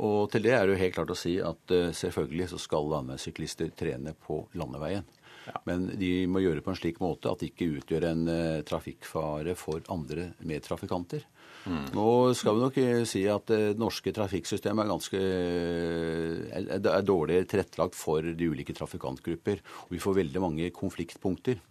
[0.01, 3.75] Og til det er det jo helt klart å si at selvfølgelig så skal landeveissyklister
[3.77, 5.05] trene på landeveien.
[5.45, 5.59] Ja.
[5.67, 8.23] Men de må gjøre det på en slik måte at det ikke utgjør en
[8.65, 11.27] trafikkfare for andre medtrafikanter.
[11.63, 11.85] Mm.
[11.95, 17.43] Nå skal vi nok eh, si at det norske trafikksystemet er ganske eh, er dårlig
[17.51, 19.63] tilrettelagt for de ulike trafikantgrupper.
[19.87, 21.61] Og vi får veldig mange konfliktpunkter.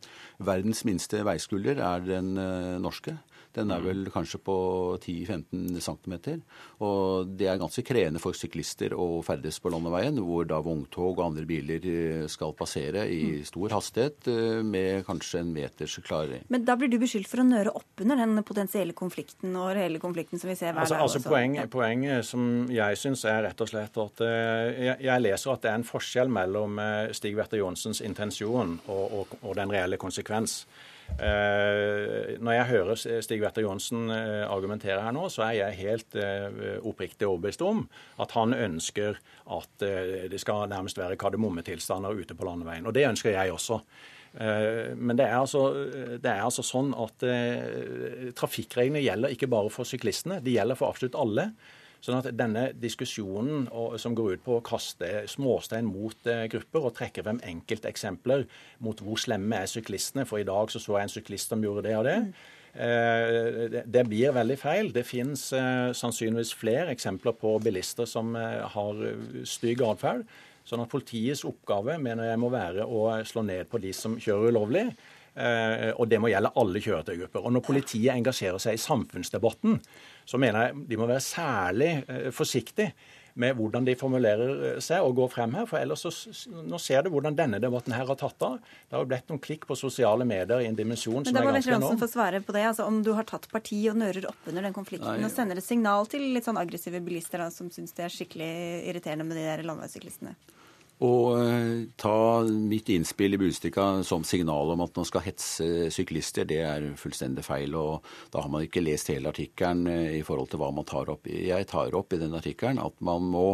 [0.42, 3.18] Verdens minste veiskulder er den eh, norske.
[3.52, 3.86] Den er mm.
[3.88, 4.56] vel kanskje på
[4.96, 6.14] 10-15 cm.
[6.84, 11.24] Og det er ganske krevende for syklister å ferdes på landeveien, hvor da vogntog og
[11.26, 13.44] andre biler eh, skal passere i mm.
[13.50, 16.46] stor hastighet eh, med kanskje en meters klaring.
[16.52, 20.00] Men da blir du beskyldt for å nøre opp under den potensielle konflikten og reelle
[20.02, 21.06] konflikten som vi ser hver altså, dag.
[21.08, 25.62] Altså, poeng, Poenget som jeg syns er rett og slett at jeg, jeg, leser at
[25.64, 26.80] det er en forskjell mellom
[27.16, 30.62] Stig Werte Johnsens intensjon og, og, og den reelle konsekvens.
[31.12, 36.16] Eh, når jeg hører Stig Wetter Johansen eh, argumentere her nå, så er jeg helt
[36.18, 37.84] eh, oppriktig overbevist om
[38.22, 39.20] at han ønsker
[39.52, 39.84] at
[40.32, 42.86] det skal nærmest være kardemommetilstander ute på landeveien.
[42.88, 43.80] Og det ønsker jeg også.
[44.32, 45.66] Men det er, altså,
[46.22, 47.24] det er altså sånn at
[48.38, 51.50] trafikkreglene gjelder ikke bare for syklistene, de gjelder for absolutt alle.
[52.02, 53.68] Sånn at denne diskusjonen
[54.02, 58.42] som går ut på å kaste småstein mot eh, grupper og trekke frem enkelteksempler
[58.82, 61.84] mot hvor slemme er syklistene, for i dag så så jeg en syklist som gjorde
[61.86, 62.16] det og det.
[62.74, 64.90] Eh, det blir veldig feil.
[64.90, 69.06] Det finnes eh, sannsynligvis flere eksempler på bilister som har
[69.46, 70.26] stygg atferd.
[70.66, 74.50] Sånn at politiets oppgave mener jeg må være å slå ned på de som kjører
[74.50, 74.88] ulovlig.
[75.96, 77.40] Og det må gjelde alle kjøretøygrupper.
[77.40, 79.78] Og når politiet engasjerer seg i samfunnsdebatten,
[80.28, 82.92] så mener jeg de må være særlig eh, forsiktige
[83.34, 85.66] med hvordan de formulerer eh, seg og går frem her.
[85.68, 86.12] For ellers så,
[86.52, 88.58] Nå ser du hvordan denne debatten her har tatt av.
[88.60, 91.76] Det har jo blitt noen klikk på sosiale medier i en dimensjon som er ganske
[91.76, 92.00] enorm.
[92.00, 92.66] få svare på det.
[92.72, 95.28] Altså, om du har tatt parti og nører opp under den konflikten Nei.
[95.28, 98.52] og sender et signal til litt sånn aggressive bilister da, som syns det er skikkelig
[98.92, 100.36] irriterende med de der landeveissyklistene?
[101.02, 106.46] Og eh, ta mitt innspill i Budstikka som signal om at man skal hetse syklister,
[106.46, 107.74] det er fullstendig feil.
[107.74, 111.10] Og da har man ikke lest hele artikkelen eh, i forhold til hva man tar
[111.10, 111.26] opp.
[111.26, 113.46] Jeg tar opp i den artikkelen at man må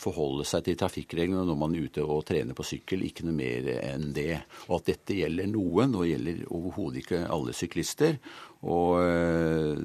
[0.00, 3.70] forholde seg til trafikkreglene når man er ute og trener på sykkel, ikke noe mer
[3.76, 4.42] enn det.
[4.68, 8.18] Og at dette gjelder noen, og gjelder overhodet ikke alle syklister.
[8.66, 9.80] Og eh,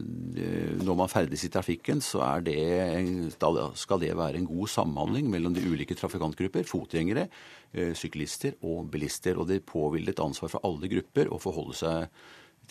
[0.81, 2.57] når man ferdes i trafikken, så det,
[3.79, 7.27] skal det være en god samhandling mellom de ulike trafikantgrupper, fotgjengere,
[7.73, 9.39] eh, syklister og bilister.
[9.39, 12.07] Og det påhviler et ansvar for alle grupper å forholde seg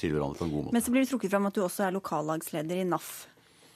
[0.00, 0.76] til hverandre på en god måte.
[0.76, 3.12] Men så blir det trukket fram at du også er lokallagsleder i NAF,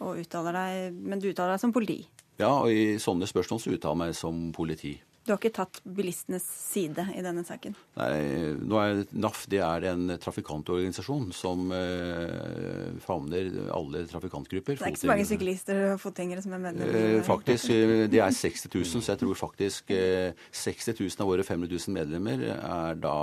[0.04, 2.02] og uttaler deg, men du uttaler deg som politi?
[2.40, 4.96] Ja, og i sånne spørsmål så uttaler jeg meg som politi.
[5.24, 7.72] Du har ikke tatt bilistenes side i denne saken?
[7.96, 8.16] Nei,
[8.60, 14.76] nå er NAF det er en trafikantorganisasjon som eh, favner alle trafikantgrupper.
[14.76, 17.00] Det er ikke så mange syklister og fotgjengere som er medlemmer?
[17.00, 21.32] Eh, faktisk, eh, det er 60 000, så jeg tror faktisk eh, 60 000 av
[21.32, 23.18] våre 500 000 medlemmer er da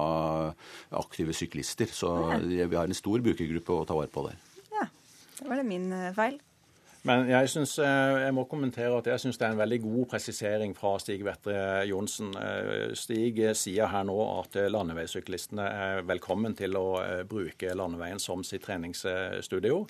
[1.03, 1.93] aktive syklister.
[1.93, 4.41] Så vi har en stor brukergruppe å ta vare på der.
[4.74, 4.89] Ja,
[5.38, 6.41] det var det min eh, feil.
[7.04, 10.06] Men jeg, synes, eh, jeg må kommentere at jeg syns det er en veldig god
[10.12, 11.56] presisering fra Stig Vettre
[11.89, 12.30] Johnsen.
[12.38, 18.45] Eh, Stig sier her nå at landeveissyklistene er velkommen til å eh, bruke landeveien som
[18.45, 19.82] sitt treningsstudio.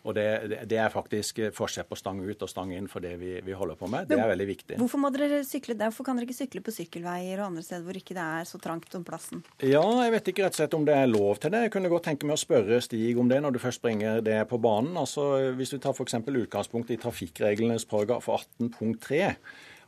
[0.00, 0.24] Og det,
[0.70, 3.76] det, er faktisk forskjell på stang ut og stang inn for det vi, vi holder
[3.76, 4.08] på med.
[4.08, 4.78] Det er veldig viktig.
[4.80, 5.90] Hvorfor må dere sykle der?
[5.90, 8.60] Hvorfor kan dere ikke sykle på sykkelveier og andre steder hvor ikke det er så
[8.62, 9.42] trangt om plassen?
[9.60, 11.66] Ja, jeg vet ikke rett og slett om det er lov til det.
[11.66, 14.38] Jeg kunne godt tenke meg å spørre Stig om det når du først bringer det
[14.48, 14.96] på banen.
[15.00, 16.16] Altså, Hvis du tar f.eks.
[16.24, 19.34] utgangspunkt i trafikkreglenes paragraf 18.3.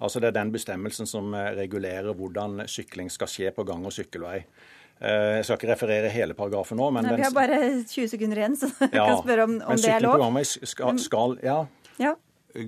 [0.03, 4.43] Altså Det er den bestemmelsen som regulerer hvordan sykling skal skje på gang- og sykkelvei.
[5.03, 6.91] Eh, jeg skal ikke referere hele paragrafen nå.
[6.95, 9.81] men Nei, Vi har bare 20 sekunder igjen, så vi ja, kan spørre om, om
[9.81, 10.29] det er lov.
[10.31, 11.65] Men skal, skal ja.
[11.99, 12.15] ja.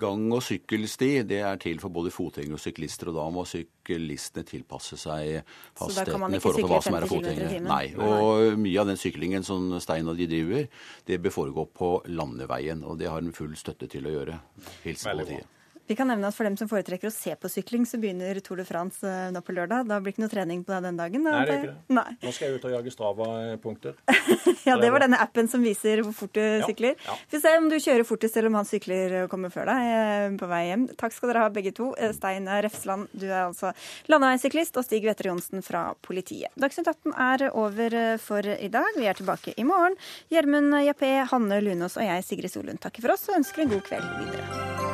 [0.00, 4.46] Gang- og sykkelsti det er til for både fotgjengere og syklister, og da må syklistene
[4.48, 5.42] tilpasse seg
[5.78, 7.62] hastigheten i forhold til hva som er fotgjengere.
[7.68, 10.66] Nei, og mye av den syklingen som Stein og de driver,
[11.06, 14.40] det bør foregå på landeveien, og det har en full støtte til å gjøre.
[14.88, 15.53] Hilsen politiet.
[15.86, 18.56] Vi kan nevne at For dem som foretrekker å se på sykling, så begynner Tour
[18.56, 19.84] de France eh, nå på lørdag.
[19.90, 21.24] Da blir det ikke noe trening på deg den dagen?
[21.26, 21.96] Nei, det er ikke det.
[21.98, 22.06] Nei.
[22.24, 23.98] Nå skal jeg ut og jage Strava-punkter.
[24.64, 26.94] Ja, Det var denne appen som viser hvor fort du Ja, sykler.
[27.04, 27.14] ja.
[27.28, 29.88] Vi får se om du kjører fortest eller om han sykler og kommer før deg
[29.90, 30.86] eh, på vei hjem.
[30.96, 31.90] Takk skal dere ha begge to.
[32.00, 33.74] Eh, Stein Refsland, du er altså
[34.08, 36.48] landeveissyklist, og Stig Vetter Johnsen fra politiet.
[36.56, 38.88] Dagsnytt 18 er over for i dag.
[38.96, 40.00] Vi er tilbake i morgen.
[40.32, 43.84] Gjermund Jappé, Hanne Lunås og jeg, Sigrid Solund, takker for oss og ønsker en god
[43.92, 44.93] kveld videre.